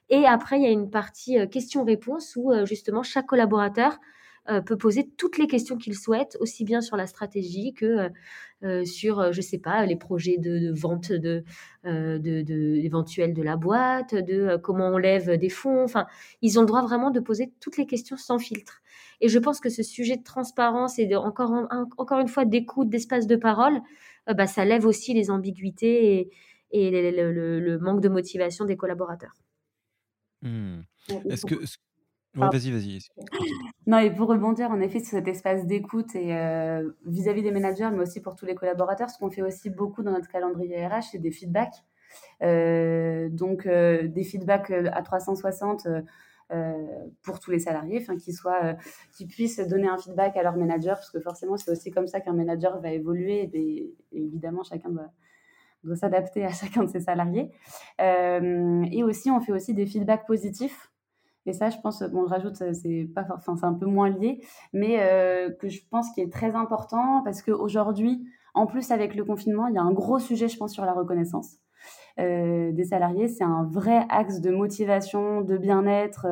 [0.09, 3.99] Et après, il y a une partie questions-réponses où justement chaque collaborateur
[4.67, 8.09] peut poser toutes les questions qu'il souhaite, aussi bien sur la stratégie que
[8.85, 11.45] sur, je sais pas, les projets de, vente de,
[11.85, 15.85] de, de, éventuels de la boîte, de comment on lève des fonds.
[15.85, 16.07] Enfin,
[16.43, 18.83] ils ont le droit vraiment de poser toutes les questions sans filtre.
[19.21, 21.53] Et je pense que ce sujet de transparence et de, encore,
[21.97, 23.81] encore une fois d'écoute, d'espace de parole,
[24.27, 26.31] bah, ça lève aussi les ambiguïtés et,
[26.73, 29.35] et le, manque de motivation des collaborateurs.
[30.43, 30.81] Mmh.
[31.29, 31.55] Est-ce que.
[32.35, 32.99] Vas-y, vas-y.
[33.87, 37.91] Non, et pour rebondir en effet sur cet espace d'écoute et euh, vis-à-vis des managers,
[37.93, 41.11] mais aussi pour tous les collaborateurs, ce qu'on fait aussi beaucoup dans notre calendrier RH,
[41.13, 41.85] c'est des feedbacks.
[42.43, 45.87] Euh, donc, euh, des feedbacks à 360
[47.23, 48.35] pour tous les salariés, qu'ils
[49.13, 52.21] qu'ils puissent donner un feedback à leur manager, parce que forcément, c'est aussi comme ça
[52.21, 53.49] qu'un manager va évoluer.
[53.53, 55.13] et évidemment, chacun doit
[55.85, 57.51] doit s'adapter à chacun de ses salariés.
[58.01, 60.90] Euh, et aussi, on fait aussi des feedbacks positifs.
[61.51, 64.41] Et ça, je pense, bon, je rajoute, c'est pas, enfin, c'est un peu moins lié,
[64.73, 69.25] mais euh, que je pense qui est très important parce qu'aujourd'hui, en plus avec le
[69.25, 71.57] confinement, il y a un gros sujet, je pense, sur la reconnaissance
[72.21, 73.27] euh, des salariés.
[73.27, 76.29] C'est un vrai axe de motivation, de bien-être,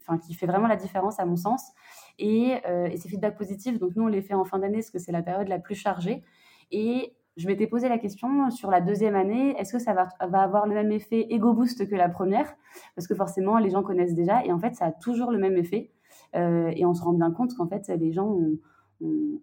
[0.00, 1.72] enfin, qui fait vraiment la différence à mon sens.
[2.18, 2.54] Et,
[2.90, 5.12] et ces feedbacks positifs, donc nous, on les fait en fin d'année parce que c'est
[5.12, 6.22] la période la plus chargée.
[6.70, 10.66] Et je m'étais posé la question sur la deuxième année, est-ce que ça va, avoir
[10.66, 12.52] le même effet ego boost que la première?
[12.96, 15.56] Parce que forcément, les gens connaissent déjà et en fait, ça a toujours le même
[15.56, 15.92] effet.
[16.34, 18.58] Euh, et on se rend bien compte qu'en fait, les gens, ont,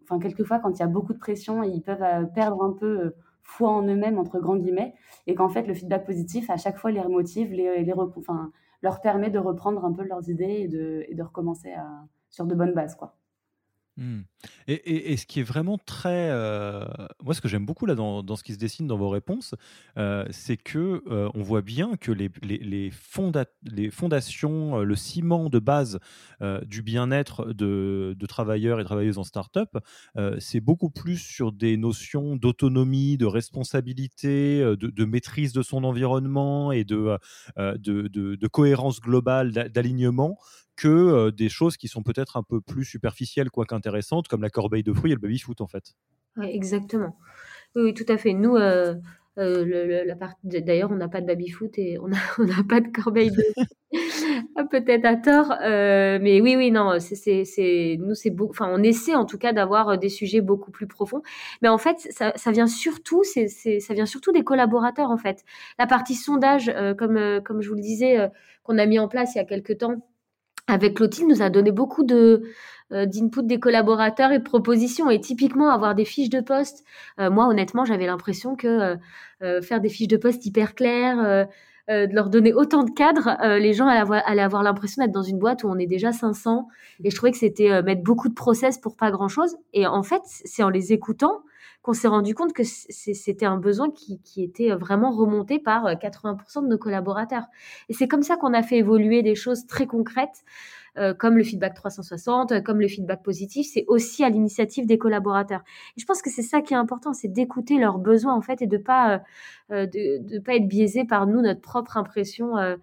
[0.03, 2.85] enfin, quelquefois, quand il y a beaucoup de pression, ils peuvent euh, perdre un peu
[2.85, 4.93] euh, foi en eux-mêmes, entre grands guillemets,
[5.25, 7.93] et qu'en fait, le feedback positif, à chaque fois, les remotive, les, les
[8.81, 11.73] leur permet de reprendre un peu leurs idées et de, de recommencer
[12.29, 12.95] sur de bonnes bases.
[12.95, 13.15] quoi.
[13.97, 14.21] Mmh.
[14.67, 16.83] Et, et, ce qui est vraiment très, euh,
[17.23, 19.55] moi, ce que j'aime beaucoup là dans, dans, ce qui se dessine dans vos réponses,
[19.97, 22.91] euh, c'est que euh, on voit bien que les, les, les,
[23.63, 25.99] les fondations, le ciment de base
[26.65, 29.77] du bien-être de, de, travailleurs et travailleuses en start-up,
[30.39, 36.71] c'est beaucoup plus sur des notions d'autonomie, de responsabilité, de, de, maîtrise de son environnement
[36.71, 37.17] et de,
[37.57, 40.37] de, de cohérence globale, d'alignement
[40.75, 44.83] que des choses qui sont peut-être un peu plus superficielles, quoi qu'intéressantes, comme la corbeille
[44.83, 45.93] de fruits et le baby-foot, en fait.
[46.41, 47.17] exactement.
[47.75, 48.33] Oui, tout à fait.
[48.33, 48.55] Nous,
[49.37, 52.07] euh, la d'ailleurs, on n'a pas de baby-foot et on
[52.39, 53.43] n'a pas de corbeille de
[54.55, 57.43] ah, peut-être à tort, mais oui, oui, non, c'est,
[57.99, 61.21] nous, c'est enfin, on essaie en tout cas d'avoir des sujets beaucoup plus profonds.
[61.61, 65.43] Mais en fait, ça, ça vient surtout, c'est, ça vient surtout des collaborateurs en fait.
[65.79, 68.29] La partie sondage, comme, comme je vous le disais,
[68.63, 70.01] qu'on a mis en place il y a quelques temps
[70.67, 72.43] avec Clotilde, nous a donné beaucoup de
[72.91, 75.09] euh, d'input des collaborateurs et de propositions.
[75.09, 76.83] Et typiquement, avoir des fiches de poste,
[77.19, 78.95] euh, moi, honnêtement, j'avais l'impression que
[79.41, 81.47] euh, faire des fiches de poste hyper claires,
[81.87, 85.21] de leur donner autant de cadres, les gens allaient avoir, allaient avoir l'impression d'être dans
[85.21, 86.67] une boîte où on est déjà 500.
[87.03, 89.55] Et je trouvais que c'était mettre beaucoup de process pour pas grand-chose.
[89.73, 91.41] Et en fait, c'est en les écoutant
[91.85, 96.63] qu'on s'est rendu compte que c'était un besoin qui, qui, était vraiment remonté par 80%
[96.63, 97.43] de nos collaborateurs.
[97.89, 100.43] Et c'est comme ça qu'on a fait évoluer des choses très concrètes.
[100.97, 105.61] Euh, comme le feedback 360, comme le feedback positif, c'est aussi à l'initiative des collaborateurs.
[105.95, 108.61] Et je pense que c'est ça qui est important, c'est d'écouter leurs besoins en fait
[108.61, 109.21] et de pas
[109.71, 112.77] euh, de, pas être biaisé par nous notre propre impression, euh,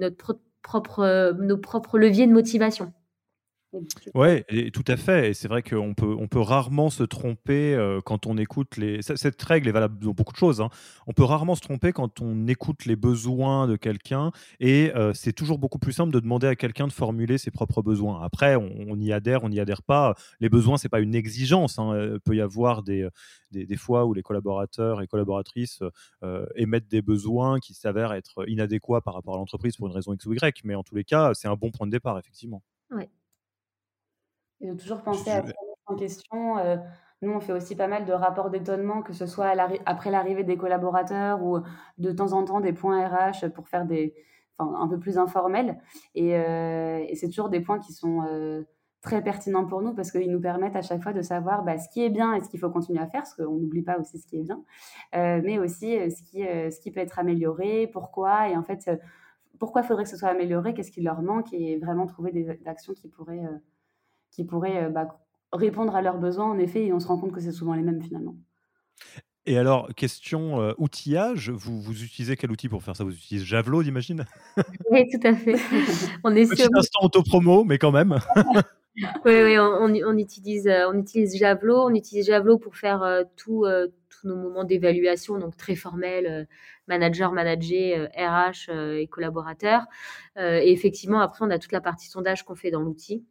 [0.00, 2.92] notre propre nos propres leviers de motivation.
[4.14, 5.30] Ouais, et tout à fait.
[5.30, 9.02] Et c'est vrai qu'on peut, on peut rarement se tromper euh, quand on écoute les.
[9.02, 10.60] Cette règle est valable dans beaucoup de choses.
[10.60, 10.70] Hein.
[11.06, 14.32] On peut rarement se tromper quand on écoute les besoins de quelqu'un.
[14.58, 17.82] Et euh, c'est toujours beaucoup plus simple de demander à quelqu'un de formuler ses propres
[17.82, 18.22] besoins.
[18.22, 20.14] Après, on, y adhère, on n'y adhère pas.
[20.40, 21.78] Les besoins, c'est pas une exigence.
[21.78, 22.12] Hein.
[22.14, 23.06] Il peut y avoir des,
[23.50, 25.82] des, fois où les collaborateurs et collaboratrices
[26.22, 30.14] euh, émettent des besoins qui s'avèrent être inadéquats par rapport à l'entreprise pour une raison
[30.14, 30.64] X ou Y.
[30.64, 32.62] Mais en tous les cas, c'est un bon point de départ, effectivement.
[32.90, 33.10] Ouais.
[34.60, 35.42] Et de toujours penser à
[35.88, 36.58] en question.
[36.58, 36.76] Euh,
[37.22, 39.52] nous, on fait aussi pas mal de rapports d'étonnement, que ce soit
[39.86, 41.58] après l'arrivée des collaborateurs ou
[41.98, 44.14] de temps en temps des points RH pour faire des,
[44.56, 45.78] enfin, un peu plus informels.
[46.14, 48.62] Et, euh, et c'est toujours des points qui sont euh,
[49.00, 51.88] très pertinents pour nous parce qu'ils nous permettent à chaque fois de savoir bah, ce
[51.88, 54.18] qui est bien et ce qu'il faut continuer à faire, parce qu'on n'oublie pas aussi
[54.18, 54.62] ce qui est bien,
[55.12, 58.90] mais aussi ce qui, ce qui peut être amélioré, pourquoi, et en fait,
[59.58, 62.92] pourquoi faudrait que ce soit amélioré, qu'est-ce qui leur manque, et vraiment trouver des actions
[62.92, 63.42] qui pourraient
[64.30, 65.20] qui pourraient euh, bah,
[65.52, 67.82] répondre à leurs besoins, en effet, et on se rend compte que c'est souvent les
[67.82, 68.36] mêmes finalement.
[69.46, 73.04] Et alors, question euh, outillage, vous, vous, utilisez quel outil pour faire ça?
[73.04, 74.26] Vous utilisez Javelot, j'imagine?
[74.90, 75.54] Oui, tout à fait.
[76.24, 76.70] on est Petit sur...
[76.76, 78.18] instant auto-promo, mais quand même.
[78.96, 81.86] oui, oui on, on, utilise, euh, on utilise Javelot.
[81.86, 83.64] On utilise Javelot pour faire tout,
[84.10, 86.46] tous nos moments d'évaluation, donc très formels,
[86.86, 89.86] manager, manager, RH et collaborateurs.
[90.36, 93.24] et effectivement, après, on a toute la partie sondage qu'on fait dans l'outil.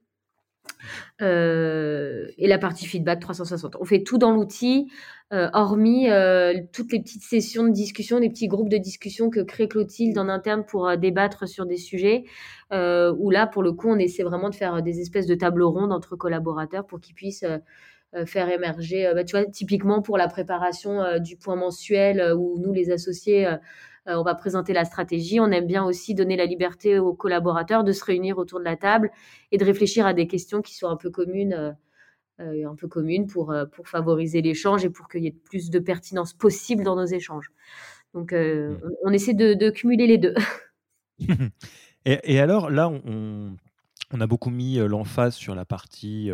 [1.20, 3.78] Et la partie feedback 360.
[3.80, 4.92] On fait tout dans l'outil,
[5.32, 6.08] hormis
[6.74, 10.30] toutes les petites sessions de discussion, les petits groupes de discussion que crée Clotilde en
[10.30, 12.24] interne pour débattre sur des sujets,
[12.72, 15.92] où là, pour le coup, on essaie vraiment de faire des espèces de tables rondes
[15.92, 17.46] entre collaborateurs pour qu'ils puissent
[18.26, 22.92] faire émerger, bah, tu vois, typiquement pour la préparation du point mensuel, où nous, les
[22.92, 23.58] associés, euh,
[24.08, 25.40] on va présenter la stratégie.
[25.40, 28.78] On aime bien aussi donner la liberté aux collaborateurs de se réunir autour de la
[28.78, 29.12] table
[29.52, 31.54] et de réfléchir à des questions qui sont un peu communes.
[31.54, 31.72] Euh,
[32.40, 35.80] euh, un peu communes pour, pour favoriser l'échange et pour qu'il y ait plus de
[35.80, 37.52] pertinence possible dans nos échanges.
[38.14, 38.78] Donc, mmh.
[39.04, 40.36] on, essaie de, cumuler les deux.
[42.06, 43.58] et, alors, là, on,
[44.14, 46.32] on a beaucoup mis l'emphase sur la partie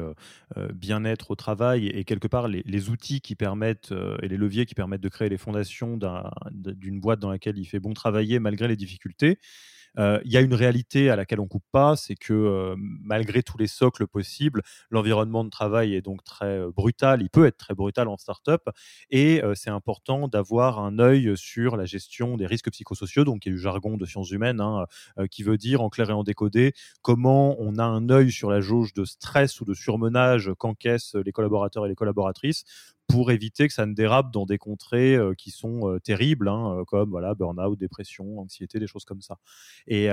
[0.74, 5.30] bien-être au travail et, quelque part les, outils et les leviers qui permettent de créer
[5.30, 5.98] les fondations
[6.52, 9.40] d'une boîte dans laquelle il fait bon travailler malgré les difficultés.
[10.00, 13.44] Euh, il y a une réalité à laquelle on coupe pas, c'est que euh, malgré
[13.44, 17.22] tous les socles possibles, l'environnement de travail est donc très euh, brutal.
[17.22, 18.70] Il peut être très brutal en startup
[19.10, 23.52] et c'est important d'avoir un œil sur la gestion des risques psychosociaux, donc il y
[23.52, 24.86] a du jargon de sciences humaines hein,
[25.30, 28.62] qui veut dire en clair et en décodé comment on a un œil sur la
[28.62, 32.64] jauge de stress ou de surmenage qu'encaissent les collaborateurs et les collaboratrices
[33.14, 36.80] pour éviter que ça ne dérape dans des contrées euh, qui sont euh, terribles, hein,
[36.80, 39.38] euh, comme voilà, burn-out, dépression, anxiété, des choses comme ça.
[39.86, 40.10] Et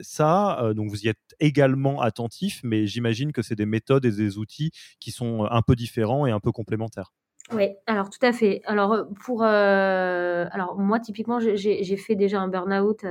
[0.00, 4.38] ça, donc vous y êtes également attentif, mais j'imagine que c'est des méthodes et des
[4.38, 7.12] outils qui sont un peu différents et un peu complémentaires.
[7.52, 8.62] Oui, alors tout à fait.
[8.64, 13.04] Alors pour, alors moi typiquement, j'ai fait déjà un burn-out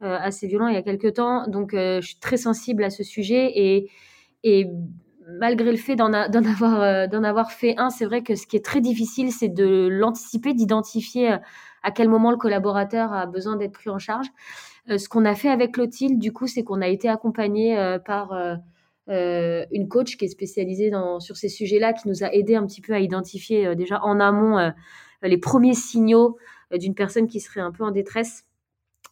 [0.00, 3.50] assez violent il y a quelques temps, donc je suis très sensible à ce sujet
[3.54, 3.90] et
[4.44, 4.66] et
[5.28, 8.56] malgré le fait d'en avoir, euh, d'en avoir fait un, c'est vrai que ce qui
[8.56, 11.38] est très difficile, c'est de l'anticiper, d'identifier euh,
[11.82, 14.26] à quel moment le collaborateur a besoin d'être pris en charge.
[14.88, 18.32] Euh, ce qu'on a fait avec Clotilde, du coup, c'est qu'on a été accompagné par
[19.06, 22.94] une coach qui est spécialisée sur ces sujets-là, qui nous a aidé un petit peu
[22.94, 24.72] à identifier déjà en amont
[25.22, 26.36] les premiers signaux
[26.72, 28.44] d'une personne qui serait un peu en détresse.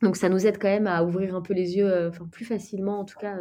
[0.02, 3.00] Donc ça nous aide quand même à ouvrir un peu les yeux, enfin plus facilement
[3.00, 3.36] en tout cas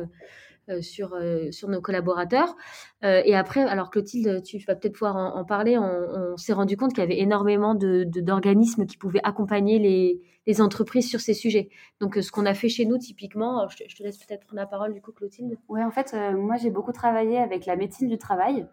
[0.81, 2.55] sur, euh, sur nos collaborateurs.
[3.03, 6.91] Euh, et après, alors Clotilde, tu vas peut-être pouvoir en, parler, on, s'est rendu compte
[6.91, 11.69] qu'il y avait énormément d'organismes de, qui pouvaient accompagner les, les, entreprises sur ces sujets.
[11.99, 14.93] Donc ce qu'on a fait chez nous, typiquement, je te, laisse peut-être prendre la parole
[14.93, 15.57] du coup, Clotilde.
[15.69, 18.67] Oui, en fait, moi j'ai beaucoup travaillé avec la médecine du travail.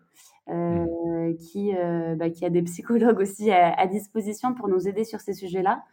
[0.48, 1.37] Mmh.
[1.37, 1.72] qui,
[2.16, 5.85] bah, qui a des psychologues aussi à, disposition pour nous aider sur ces sujets-là.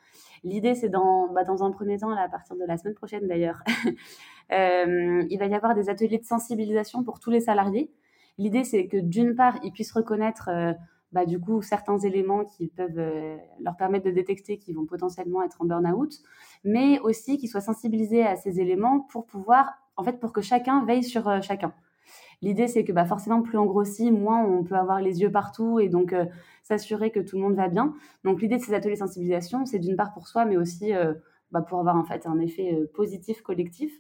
[0.44, 3.62] L'idée, c'est dans, bah, dans un premier temps, à partir de la semaine prochaine d'ailleurs,
[3.88, 3.92] euh,
[4.52, 7.92] il va y avoir des ateliers de sensibilisation pour tous les salariés.
[8.40, 10.72] L'idée, c'est que d'une part, ils puissent reconnaître euh,
[11.12, 15.44] bah, du coup certains éléments qui peuvent euh, leur permettre de détecter qu'ils vont potentiellement
[15.44, 16.14] être en burn-out,
[16.64, 20.86] mais aussi qu'ils soient sensibilisés à ces éléments pour pouvoir, en fait, pour que chacun
[20.86, 21.74] veille sur chacun.
[22.42, 25.82] L'idée, c'est que bah, forcément, plus on grossit, moins on peut avoir les yeux partout
[25.82, 26.16] et donc
[26.64, 27.94] s'assurer que tout le monde va bien.
[28.24, 30.94] Donc, l'idée de ces ateliers de sensibilisation, c'est d'une part pour soi, mais aussi
[31.52, 33.92] bah, pour avoir en fait un effet positif collectif.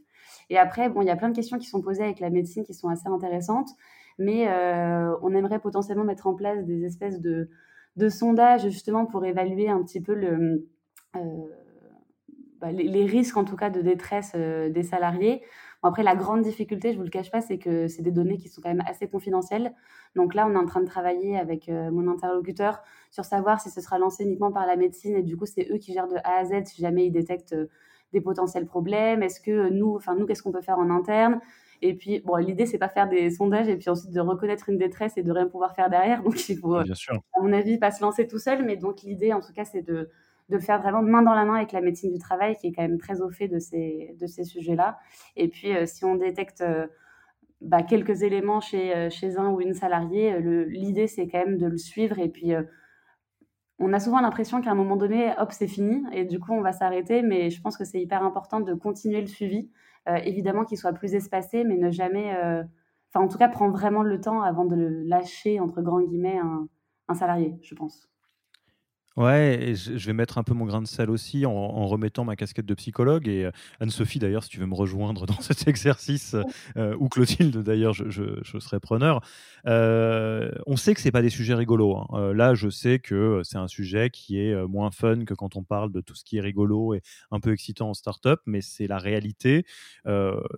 [0.50, 2.64] Et après, bon, il y a plein de questions qui sont posées avec la médecine
[2.64, 3.70] qui sont assez intéressantes,
[4.18, 7.50] mais euh, on aimerait potentiellement mettre en place des espèces de,
[7.96, 10.58] de sondages justement pour évaluer un petit peu euh,
[12.60, 15.42] bah, les, risques en tout cas de détresse euh, des salariés.
[15.84, 18.50] après, la grande difficulté, je vous le cache pas, c'est que c'est des données qui
[18.50, 19.74] sont quand même assez confidentielles.
[20.16, 23.80] Donc là, on est en train de travailler avec mon interlocuteur sur savoir si ce
[23.80, 26.40] sera lancé uniquement par la médecine et du coup, c'est eux qui gèrent de A
[26.40, 27.56] à Z si jamais ils détectent
[28.14, 31.40] des potentiels problèmes Est-ce que nous, enfin nous, qu'est-ce qu'on peut faire en interne?
[31.82, 34.78] Et puis, bon, l'idée, c'est pas faire des sondages et puis ensuite de reconnaître une
[34.78, 36.24] détresse et de rien pouvoir faire derrière.
[36.24, 36.84] Donc, il faut, à
[37.42, 38.66] mon avis, pas se lancer tout seul.
[38.66, 40.10] Mais donc, l'idée, en tout cas, c'est de,
[40.50, 42.72] de le faire vraiment main dans la main avec la médecine du travail, qui est
[42.72, 45.00] quand même très au fait de ces, de ces sujets-là.
[45.36, 46.88] Et puis, euh, si on détecte euh,
[47.62, 51.68] bah, quelques éléments chez, euh, chez un ou une salariée, l'idée, c'est quand même de
[51.68, 52.52] le suivre et puis
[53.80, 56.62] on a souvent l'impression qu'à un moment donné, hop, c'est fini, et du coup, on
[56.62, 57.22] va s'arrêter.
[57.22, 59.70] Mais je pense que c'est hyper important de continuer le suivi.
[60.08, 62.36] Euh, évidemment qu'il soit plus espacé, mais ne jamais.
[62.36, 62.64] Euh,
[63.10, 66.40] enfin, en tout cas, prendre vraiment le temps avant de lâcher, entre grands guillemets,
[67.08, 68.10] un salarié, je pense.
[69.20, 72.38] Ouais, et je vais mettre un peu mon grain de sel aussi en, remettant ma
[72.38, 73.28] casquette de psychologue.
[73.28, 73.52] Et euh,
[73.82, 76.38] Anne-Sophie, d'ailleurs, si tu veux me rejoindre dans cet exercice,
[76.78, 79.20] euh, ou Clotilde, d'ailleurs, je, je, serai preneur.
[79.68, 81.98] Euh, on sait que c'est pas des sujets rigolos.
[81.98, 82.34] Hein.
[82.34, 85.92] là, je sais que c'est un sujet qui est moins fun que quand on parle
[85.92, 89.00] de tout ce qui est rigolo et un peu excitant en start-up, mais c'est la
[89.00, 89.66] réalité.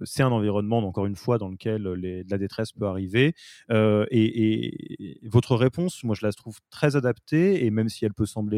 [0.03, 3.33] c'est un environnement, encore une fois, dans lequel les, la détresse peut arriver.
[3.71, 8.27] Et, et, votre réponse, moi, je la trouve très adaptée, et même si elle peut
[8.27, 8.50] sembler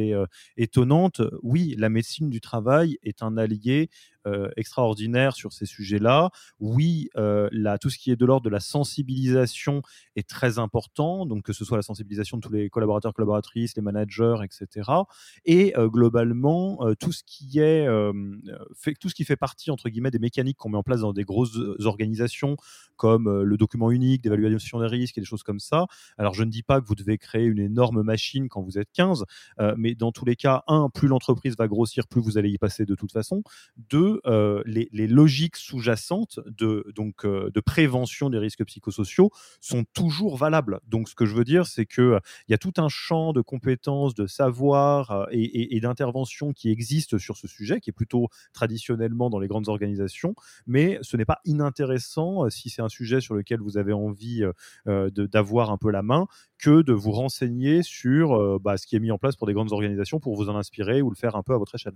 [0.58, 3.90] étonnante, oui, la médecine du travail est un allié
[4.56, 6.30] extraordinaire sur ces sujets-là.
[6.60, 9.82] Oui, là, tout ce qui est de l'ordre de la sensibilisation
[10.16, 13.82] est très important, donc que ce soit la sensibilisation de tous les collaborateurs, collaboratrices, les
[13.82, 14.90] managers, etc.
[15.46, 17.88] Et globalement, tout ce qui est
[18.76, 21.14] fait, tout ce qui fait partie entre guillemets des mécaniques qu'on met en place dans
[21.14, 22.56] des grosses organisations
[22.96, 25.88] comme le document unique d'évaluation des risques et des choses comme ça.
[26.18, 28.92] Alors je ne dis pas que vous devez créer une énorme machine quand vous êtes
[28.94, 29.26] 15,
[29.78, 32.86] mais dans tous les cas, un, plus l'entreprise va grossir, plus vous allez y passer
[32.86, 33.44] de toute façon.
[33.90, 34.13] Deux,
[34.66, 40.80] les, les, logiques sous-jacentes de donc de prévention des risques psychosociaux sont toujours valables.
[40.88, 43.42] Donc ce que je veux dire, c'est que il y a tout un champ de
[43.42, 48.30] compétences, de savoir et, et, et d'intervention qui existe sur ce sujet, qui est plutôt
[48.54, 50.36] traditionnellement dans les grandes organisations,
[50.66, 54.44] mais ce n'est pas inintéressant si c'est un sujet sur lequel vous avez envie
[54.86, 59.12] d'avoir un peu la main que de vous renseigner sur bah, ce qui est mis
[59.12, 61.54] en place pour des grandes organisations pour vous en inspirer ou le faire un peu
[61.54, 61.96] à votre échelle.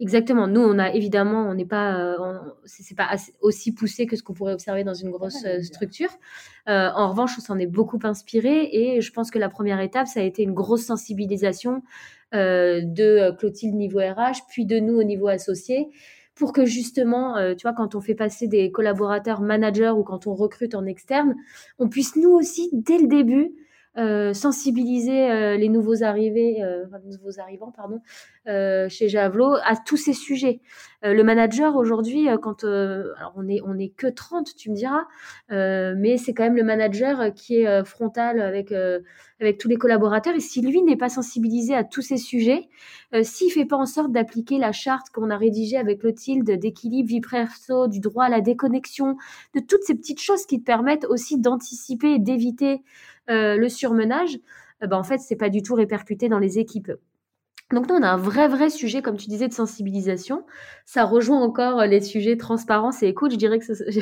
[0.00, 0.46] Exactement.
[0.46, 2.16] Nous, on a évidemment, on n'est pas,
[2.64, 3.10] c'est pas
[3.40, 6.10] aussi poussé que ce qu'on pourrait observer dans une grosse structure.
[6.66, 10.20] en revanche, on s'en est beaucoup inspiré et je pense que la première étape, ça
[10.20, 11.82] a été une grosse sensibilisation
[12.32, 15.88] de Clotilde niveau RH, puis de nous au niveau associé,
[16.34, 20.34] pour que justement, tu vois, quand on fait passer des collaborateurs managers ou quand on
[20.34, 21.34] recrute en externe,
[21.78, 23.54] on puisse nous aussi, dès le début,
[23.98, 28.02] euh, sensibiliser euh, les nouveaux arrivés, euh, nouveaux arrivants, pardon,
[28.46, 30.60] chez Javelot à tous ces sujets.
[31.02, 35.06] le manager aujourd'hui, quand alors on est on est que 30, tu me diras,
[35.50, 38.72] mais c'est quand même le manager qui est frontal avec
[39.40, 40.34] avec tous les collaborateurs.
[40.34, 42.68] Et si lui n'est pas sensibilisé à tous ces sujets,
[43.22, 47.20] s'il fait pas en sorte d'appliquer la charte qu'on a rédigée avec Clotilde d'équilibre vie
[47.20, 49.16] perso, du droit à la déconnexion,
[49.54, 52.82] de toutes ces petites choses qui te permettent aussi d'anticiper et d'éviter
[53.30, 54.38] euh, le surmenage,
[54.82, 56.92] euh, bah, en fait, c'est pas du tout répercuté dans les équipes.
[57.72, 60.44] Donc nous, on a un vrai, vrai sujet, comme tu disais, de sensibilisation.
[60.84, 63.32] Ça rejoint encore les sujets transparence et écoute.
[63.32, 64.00] Je dirais que ce, je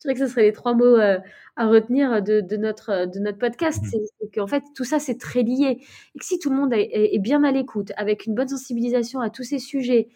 [0.00, 1.18] dirais que ce seraient les trois mots euh,
[1.56, 3.82] à retenir de, notre, de notre podcast.
[3.82, 3.88] Mmh.
[4.20, 5.80] C'est qu'en fait, tout ça, c'est très lié.
[6.14, 9.30] Et que si tout le monde est, bien à l'écoute, avec une bonne sensibilisation à
[9.30, 10.08] tous ces sujets,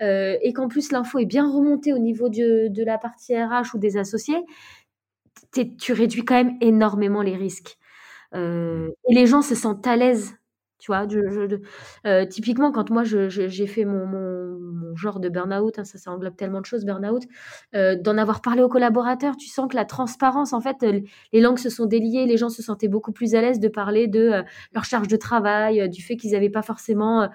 [0.00, 3.78] et qu'en plus l'info est bien remontée au niveau de, de la partie RH ou
[3.78, 4.44] des associés,
[5.78, 7.78] tu réduis quand même énormément les risques.
[8.34, 10.34] Euh, et les gens se sentent à l'aise.
[10.78, 11.06] Tu vois,
[12.06, 16.66] euh, typiquement, quand moi j'ai fait mon, genre de burn-out, hein, ça, englobe tellement de
[16.66, 17.22] choses, burn-out,
[17.74, 20.84] euh, d'en avoir parlé aux collaborateurs, tu sens que la transparence, en fait,
[21.32, 24.06] les langues se sont déliées, les gens se sentaient beaucoup plus à l'aise de parler
[24.06, 24.42] de
[24.74, 27.28] leur charge de travail, du fait qu'ils n'avaient pas forcément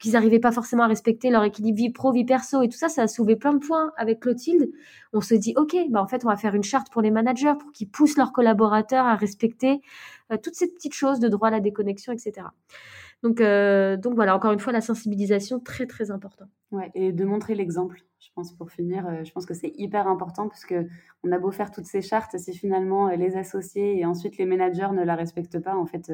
[0.00, 2.88] qu'ils n'arrivaient pas forcément à respecter leur équilibre vie pro, vie perso et tout ça,
[2.88, 4.72] ça a soulevé plein de points avec Clotilde.
[5.12, 7.52] On se dit, OK, bah en fait, on va faire une charte pour les managers
[7.60, 9.80] pour qu'ils poussent leurs collaborateurs à respecter
[10.32, 12.46] euh, toutes ces petites choses de droit à la déconnexion, etc.
[13.22, 16.46] Donc, euh, donc voilà, encore une fois, la sensibilisation, très, très important.
[16.70, 20.08] Ouais, et de montrer l'exemple, je pense, pour finir, euh, je pense que c'est hyper
[20.08, 20.64] important parce
[21.22, 24.92] on a beau faire toutes ces chartes, si finalement les associés et ensuite les managers
[24.94, 26.10] ne la respectent pas, en fait,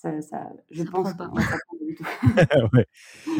[0.00, 1.30] ça, ça, je pense pas.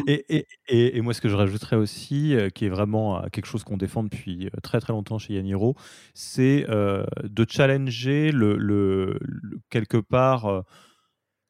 [0.07, 3.47] et, et, et, moi, ce que je rajouterais aussi, euh, qui est vraiment euh, quelque
[3.47, 5.75] chose qu'on défend depuis euh, très très longtemps chez Yaniro,
[6.13, 9.19] c'est de challenger le, le,
[9.69, 10.63] quelque part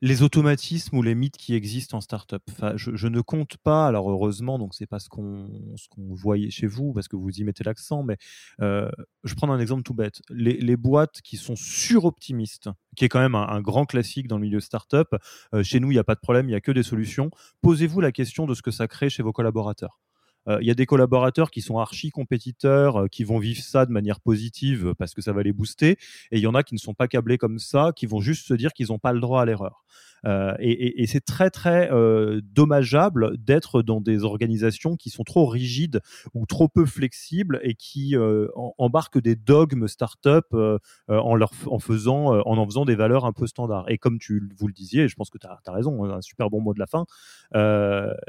[0.02, 2.41] les automatismes ou les mythes qui existent en startup?
[2.49, 5.49] Enfin, je, ne compte pas, alors heureusement, donc c'est pas ce qu'on
[5.89, 8.18] qu'on voyait chez vous parce que vous y mettez l'accent, mais
[8.62, 8.89] euh,
[9.24, 10.22] je prends un exemple tout bête.
[10.30, 14.60] Les, boîtes qui sont suroptimistes, qui est quand même un, grand classique dans le milieu
[14.60, 15.16] startup,
[15.54, 17.30] euh, chez nous il n'y a pas de problème, il n'y a que des solutions.
[17.62, 20.01] Posez-vous la question de ce que ça crée chez vos collaborateurs.
[20.48, 23.92] Euh, il y a des collaborateurs qui sont archi compétiteurs, qui vont vivre ça de
[23.92, 25.98] manière positive parce que ça va les booster,
[26.32, 28.48] et il y en a qui ne sont pas câblés comme ça, qui vont juste
[28.48, 29.84] se dire qu'ils n'ont pas le droit à l'erreur.
[30.26, 36.02] Euh, et, c'est très très euh, dommageable d'être dans des organisations qui sont trop rigides
[36.34, 42.58] ou trop peu flexibles et qui euh, embarquent des dogmes start-up en, en, faisant, en
[42.58, 43.89] en faisant des valeurs un peu standards.
[43.89, 46.50] Et comme tu vous le disiez, je pense que tu as, raison, hein, un super
[46.50, 47.06] bon mot de la fin,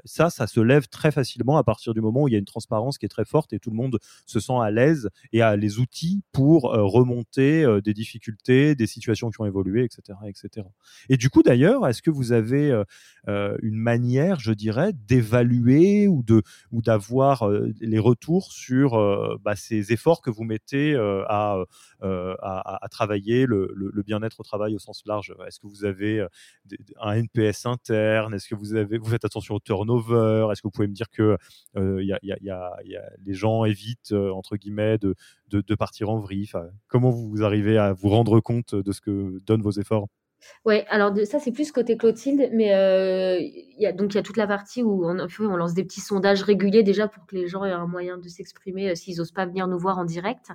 [0.05, 2.45] ça, ça se lève très facilement à partir du moment où il y a une
[2.45, 5.57] transparence qui est très forte et tout le monde se sent à l'aise et a
[5.57, 10.19] les outils pour remonter des difficultés, des situations qui ont évolué, etc.
[10.27, 10.67] etc.
[11.09, 12.85] Et du coup, d'ailleurs, est-ce que vous avez euh,
[13.29, 18.93] euh, une manière, je dirais, d'évaluer ou de ou d'avoir euh, les retours sur
[19.43, 21.63] bah, ces efforts que vous mettez à,
[22.01, 25.35] à, travailler le, bien-être au travail au sens large?
[25.47, 26.27] Est-ce que vous avez
[27.01, 28.35] un NPS interne?
[28.35, 30.49] Est-ce que vous avez vous faites attention au turnover?
[30.51, 31.37] Est-ce que vous pouvez me dire que
[32.01, 32.77] y a,
[33.25, 36.51] les gens évitent entre guillemets de, partir en vrille.
[36.89, 40.09] Comment vous arrivez à vous rendre compte de ce que donnent vos efforts?
[40.65, 44.37] Ouais, alors ça c'est plus côté Clotilde, mais euh, y donc il y a toute
[44.37, 47.65] la partie où on, on, lance des petits sondages réguliers déjà pour que les gens
[47.65, 50.51] aient un moyen de s'exprimer euh, s'ils n'osent pas venir nous voir en direct.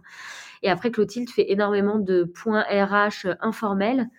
[0.63, 4.09] Et après Clotilde fait énormément de points RH informels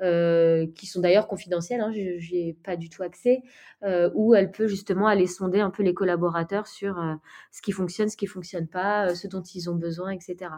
[0.00, 2.00] euh, qui sont d'ailleurs confidentielles, hein, je
[2.34, 3.42] n'y ai pas du tout accès,
[3.82, 7.14] euh, où elle peut justement aller sonder un peu les collaborateurs sur euh,
[7.50, 10.50] ce qui fonctionne, ce qui fonctionne pas, ce dont ils ont besoin, etc.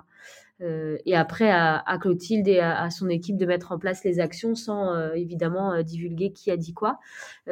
[1.06, 5.14] et après, à, Clotilde et à, son équipe de mettre en place les actions sans
[5.14, 6.98] évidemment divulguer qui a dit quoi.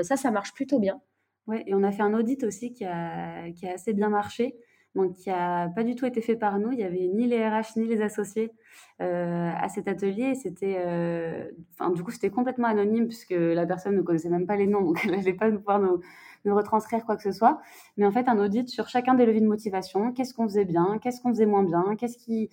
[0.03, 1.01] ça, ça marche plutôt bien.
[1.47, 4.57] Ouais, et on a fait un audit aussi qui a, qui a assez bien marché
[4.95, 6.73] donc qui n'a pas du tout été fait par nous.
[6.73, 8.53] Il n'y avait ni les RH ni les associés
[9.01, 10.35] euh, à cet atelier.
[10.35, 11.45] C'était, euh,
[11.95, 15.01] du coup, c'était complètement anonyme puisque la personne ne connaissait même pas les noms, donc
[15.05, 16.01] elle n'allait pas pouvoir nous,
[16.45, 17.61] nous, retranscrire quoi que ce soit.
[17.97, 20.13] Mais en fait, un audit sur chacun des leviers de motivation.
[20.13, 20.99] Qu'est-ce qu'on faisait bien?
[21.01, 21.97] Qu'est-ce qu'on faisait moins bien?
[21.97, 22.51] Qu'est-ce qui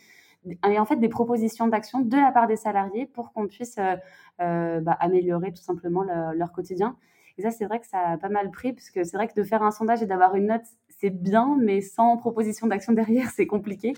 [0.70, 4.80] et en fait des propositions d'action de la part des salariés pour qu'on puisse euh,
[4.80, 6.96] bah, améliorer tout simplement leur quotidien.
[7.38, 9.34] Et ça, c'est vrai que ça a pas mal pris, parce que c'est vrai que
[9.34, 10.64] de faire un sondage et d'avoir une note,
[10.98, 13.94] c'est bien, mais sans proposition d'action derrière, c'est compliqué.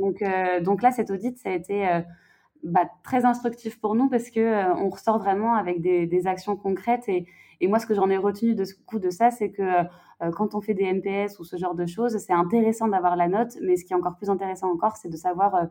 [0.00, 2.00] Donc, euh, donc là, cet audit, ça a été euh,
[2.62, 7.08] bah, très instructif pour nous parce que euh, on ressort vraiment avec des, actions concrètes.
[7.08, 7.26] Et,
[7.62, 9.82] moi, ce que j'en ai retenu de ce coup de ça, c'est que
[10.32, 13.56] quand on fait des NPS ou ce genre de choses, c'est intéressant d'avoir la note,
[13.62, 15.66] mais ce qui est encore plus intéressant encore, c'est de savoir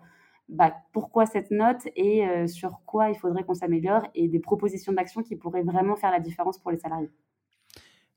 [0.50, 5.24] bah, pourquoi cette note et sur quoi il faudrait qu'on s'améliore et des propositions d'action
[5.24, 7.10] qui pourraient vraiment faire la différence pour les salariés.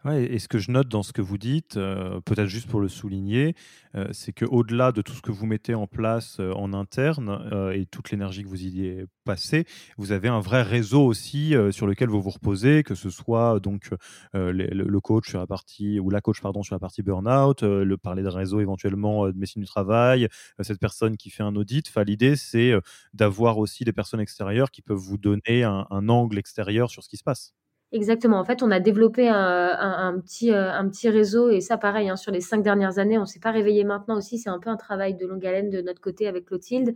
[0.07, 2.80] Ouais, et ce que je note dans ce que vous dites, euh, peut-être juste pour
[2.80, 3.55] le souligner,
[3.94, 7.38] euh, c'est qu'au-delà de tout ce que vous mettez en place euh, en interne
[7.74, 9.66] et toute l'énergie que vous y passée,
[9.98, 13.90] vous avez un vrai réseau aussi sur lequel vous vous reposez, que ce soit donc
[14.32, 18.22] le, coach sur la partie ou la coach pardon sur la partie burn-out, le parler
[18.22, 20.28] de réseau éventuellement de médecine du travail,
[20.61, 21.92] cette personne qui fait un audit.
[22.07, 22.72] L'idée c'est
[23.12, 27.16] d'avoir aussi des personnes extérieures qui peuvent vous donner un angle extérieur sur ce qui
[27.18, 27.53] se passe.
[27.93, 28.38] Exactement.
[28.38, 32.14] En fait, on a développé un, petit, euh, un petit réseau et ça, pareil, hein,
[32.14, 34.38] sur les cinq dernières années, on s'est pas réveillé maintenant aussi.
[34.38, 36.95] C'est un peu un travail de longue haleine de notre côté avec Clotilde,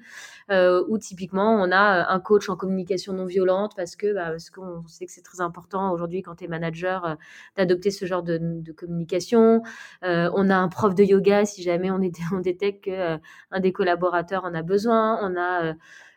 [0.52, 4.30] euh, où typiquement, on a euh, un coach en communication non violente parce que bah,
[4.30, 7.16] parce qu'on sait que c'est très important aujourd'hui quand tu es manager
[7.56, 8.38] d'adopter ce genre de,
[8.76, 9.62] communication.
[10.02, 12.00] on a un prof de yoga si jamais on,
[12.32, 13.20] on détecte qu'un
[13.50, 15.18] un des collaborateurs en a besoin.
[15.22, 15.74] On a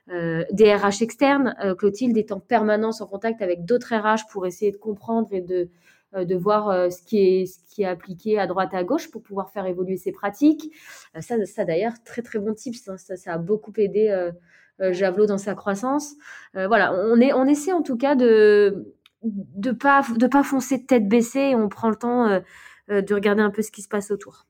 [0.10, 1.56] euh, des RH externes.
[1.62, 5.42] Euh, Clotilde est en permanence en contact avec d'autres RH pour essayer de comprendre et
[5.42, 5.70] de,
[6.16, 9.22] euh, de voir ce, qui est, ce qui est appliqué à droite à gauche pour
[9.22, 10.74] pouvoir faire évoluer ses pratiques.
[11.20, 12.88] ça, ça d'ailleurs, très très bon tips.
[12.88, 12.96] Hein.
[12.98, 14.32] Ça, a beaucoup aidé
[14.80, 16.14] Javelot dans sa croissance.
[16.54, 18.94] voilà, on, est, on essaie en tout cas de
[19.24, 22.40] de pas de pas foncer tête baissée et on prend le temps
[22.88, 24.46] de regarder un peu ce qui se passe autour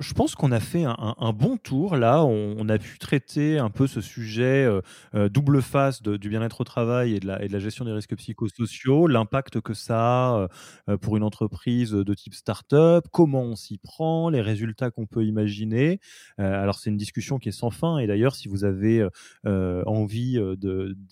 [0.00, 2.24] je pense qu'on a fait un, bon tour là.
[2.24, 4.80] On, a pu traiter un peu ce sujet euh,
[5.14, 7.92] euh, double face du bien-être au travail et de, la, et de, la, gestion des
[7.92, 10.48] risques psychosociaux, l'impact que ça a
[10.88, 15.24] euh, pour une entreprise de type start-up, comment on s'y prend, les résultats qu'on peut
[15.24, 16.00] imaginer.
[16.38, 17.98] alors, c'est une discussion qui est sans fin.
[17.98, 19.06] Et d'ailleurs, si vous avez
[19.44, 20.40] envie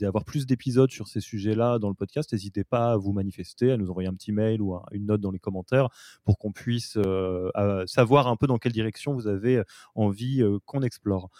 [0.00, 3.76] d'avoir plus d'épisodes sur ces sujets-là dans le podcast, n'hésitez pas à vous manifester, à
[3.76, 5.88] nous envoyer un petit mail ou une note dans les commentaires
[6.24, 6.98] pour qu'on puisse
[7.86, 9.62] savoir un peu dans quelle direction vous avez
[9.94, 11.30] envie qu'on explore.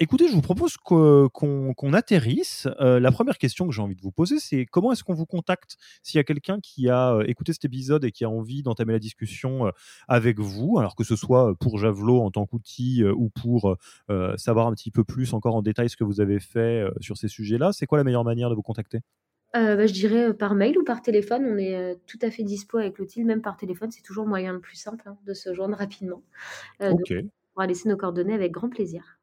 [0.00, 2.66] Écoutez, je vous propose qu'on atterrisse.
[2.80, 5.76] La première question que j'ai envie de vous poser, c'est comment est-ce qu'on vous contacte
[6.02, 8.98] S'il y a quelqu'un qui a écouté cet épisode et qui a envie d'entamer la
[8.98, 9.70] discussion
[10.08, 13.76] avec vous, alors que ce soit pour Javelot en tant qu'outil ou pour
[14.36, 17.28] savoir un petit peu plus encore en détail ce que vous avez fait sur ces
[17.28, 18.98] sujets-là, c'est quoi la meilleure manière de vous contacter?
[19.54, 21.44] Euh, bah, je dirais euh, par mail ou par téléphone.
[21.44, 23.90] On est euh, tout à fait dispo avec Clotilde, même par téléphone.
[23.90, 26.22] C'est toujours le moyen le plus simple hein, de se joindre rapidement.
[26.80, 27.12] ok.
[27.56, 29.18] on va laisser nos coordonnées avec grand plaisir.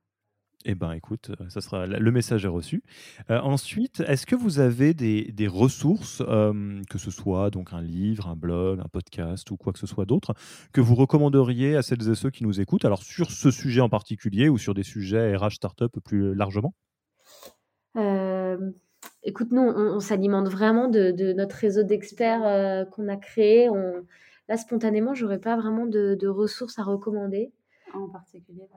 [0.63, 2.83] Eh bien, écoute, ça sera le message est reçu.
[3.29, 8.35] ensuite, est-ce que vous avez des, des ressources, que ce soit donc un livre, un
[8.35, 10.35] blog, un podcast ou quoi que ce soit d'autre,
[10.71, 13.89] que vous recommanderiez à celles et ceux qui nous écoutent, alors sur ce sujet en
[13.89, 16.75] particulier ou sur des sujets RH startup plus largement?
[19.23, 23.69] Écoute, nous, on, s'alimente vraiment de, notre réseau d'experts euh, qu'on a créé.
[23.69, 24.05] On,
[24.47, 27.51] là, spontanément, j'aurais pas vraiment de, ressources à recommander.
[27.93, 28.67] En particulier,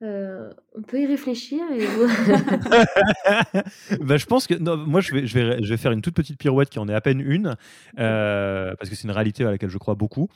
[0.00, 1.60] euh, on peut y réfléchir.
[1.72, 1.80] Et...
[4.00, 6.38] bah, je pense que moi, je vais, je, vais, je vais faire une toute petite
[6.38, 7.56] pirouette qui en est à peine une,
[7.98, 10.28] euh, parce que c'est une réalité à laquelle je crois beaucoup.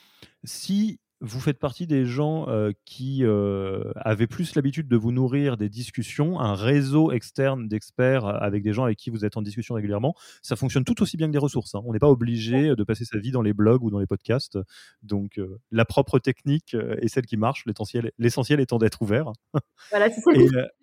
[0.42, 5.56] Si vous faites partie des gens euh, qui euh, avaient plus l'habitude de vous nourrir
[5.56, 9.42] des discussions, un réseau externe d'experts euh, avec des gens avec qui vous êtes en
[9.42, 10.14] discussion régulièrement.
[10.42, 11.76] Ça fonctionne tout aussi bien que des ressources.
[11.76, 11.82] Hein.
[11.84, 14.58] On n'est pas obligé de passer sa vie dans les blogs ou dans les podcasts.
[15.02, 17.64] Donc, la propre technique est celle qui marche,
[18.18, 19.32] l'essentiel étant d'être ouvert.
[19.90, 20.30] Voilà, c'est ça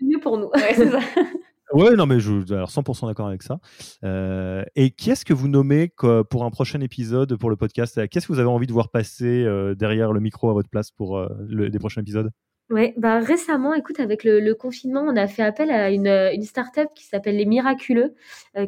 [0.01, 0.49] mieux pour nous.
[0.55, 0.75] Ouais,
[1.73, 3.59] non, mais je suis 100% d'accord avec ça.
[4.03, 5.91] Euh, et qui est-ce que vous nommez
[6.29, 8.07] pour un prochain épisode pour le podcast?
[8.09, 10.91] Qu'est-ce que vous avez envie de voir passer euh, derrière le micro à votre place
[10.91, 12.31] pour les prochains épisodes?
[12.69, 16.89] Ouais, bah récemment, écoute, avec le, confinement, on a fait appel à une, une start-up
[16.93, 18.13] qui s'appelle Les Miraculeux,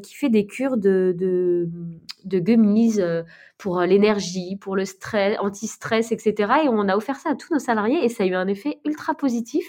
[0.01, 2.97] qui fait des cures de, de gummies
[3.59, 6.53] pour l'énergie, pour le stress, anti-stress, etc.
[6.65, 8.79] Et on a offert ça à tous nos salariés et ça a eu un effet
[8.85, 9.65] ultra positif.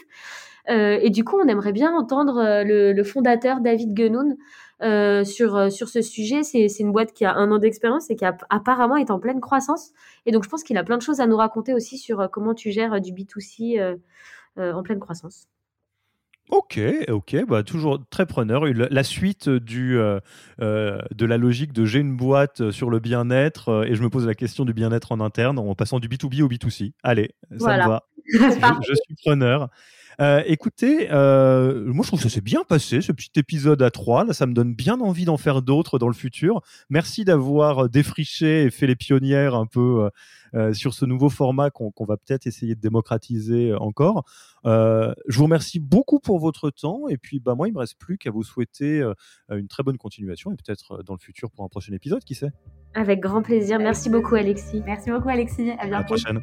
[0.71, 4.37] Euh, et du coup, on aimerait bien entendre euh, le, fondateur David Genoun
[4.83, 6.43] euh, sur, sur ce sujet.
[6.43, 9.93] C'est une boîte qui a un an d'expérience et qui apparemment est en pleine croissance.
[10.27, 12.55] Et donc, je pense qu'il a plein de choses à nous raconter aussi sur comment
[12.55, 13.99] tu gères du B2C
[14.57, 15.47] en pleine croissance.
[16.51, 18.67] Ok, ok, bah, toujours très preneur.
[18.67, 19.97] La suite du,
[20.59, 24.35] de la logique de j'ai une boîte sur le bien-être et je me pose la
[24.35, 26.93] question du bien-être en interne en passant du B2B au B2C.
[27.03, 28.05] Allez, ça me va.
[28.87, 29.69] je, suis preneur.
[30.23, 33.91] Euh, écoutez, euh, moi je trouve que ça s'est bien passé, ce petit épisode à
[33.91, 34.25] trois.
[34.25, 36.63] Là, ça me donne bien envie d'en faire d'autres dans le futur.
[36.91, 40.11] Merci d'avoir défriché et fait les pionnières un peu
[40.55, 44.25] euh, sur ce nouveau format qu'on va peut-être essayer de démocratiser encore.
[44.65, 47.09] je vous remercie beaucoup pour votre temps.
[47.09, 49.05] Et puis, bah, moi, il me reste plus qu'à vous souhaiter
[49.51, 52.53] une très bonne continuation et peut-être dans le futur pour un prochain épisode, qui sait?
[52.95, 53.81] Avec grand plaisir.
[53.81, 54.83] Merci beaucoup, Alexis.
[54.87, 55.71] Merci beaucoup, Alexis.
[55.81, 55.95] À bientôt.
[55.95, 56.43] À la prochaine.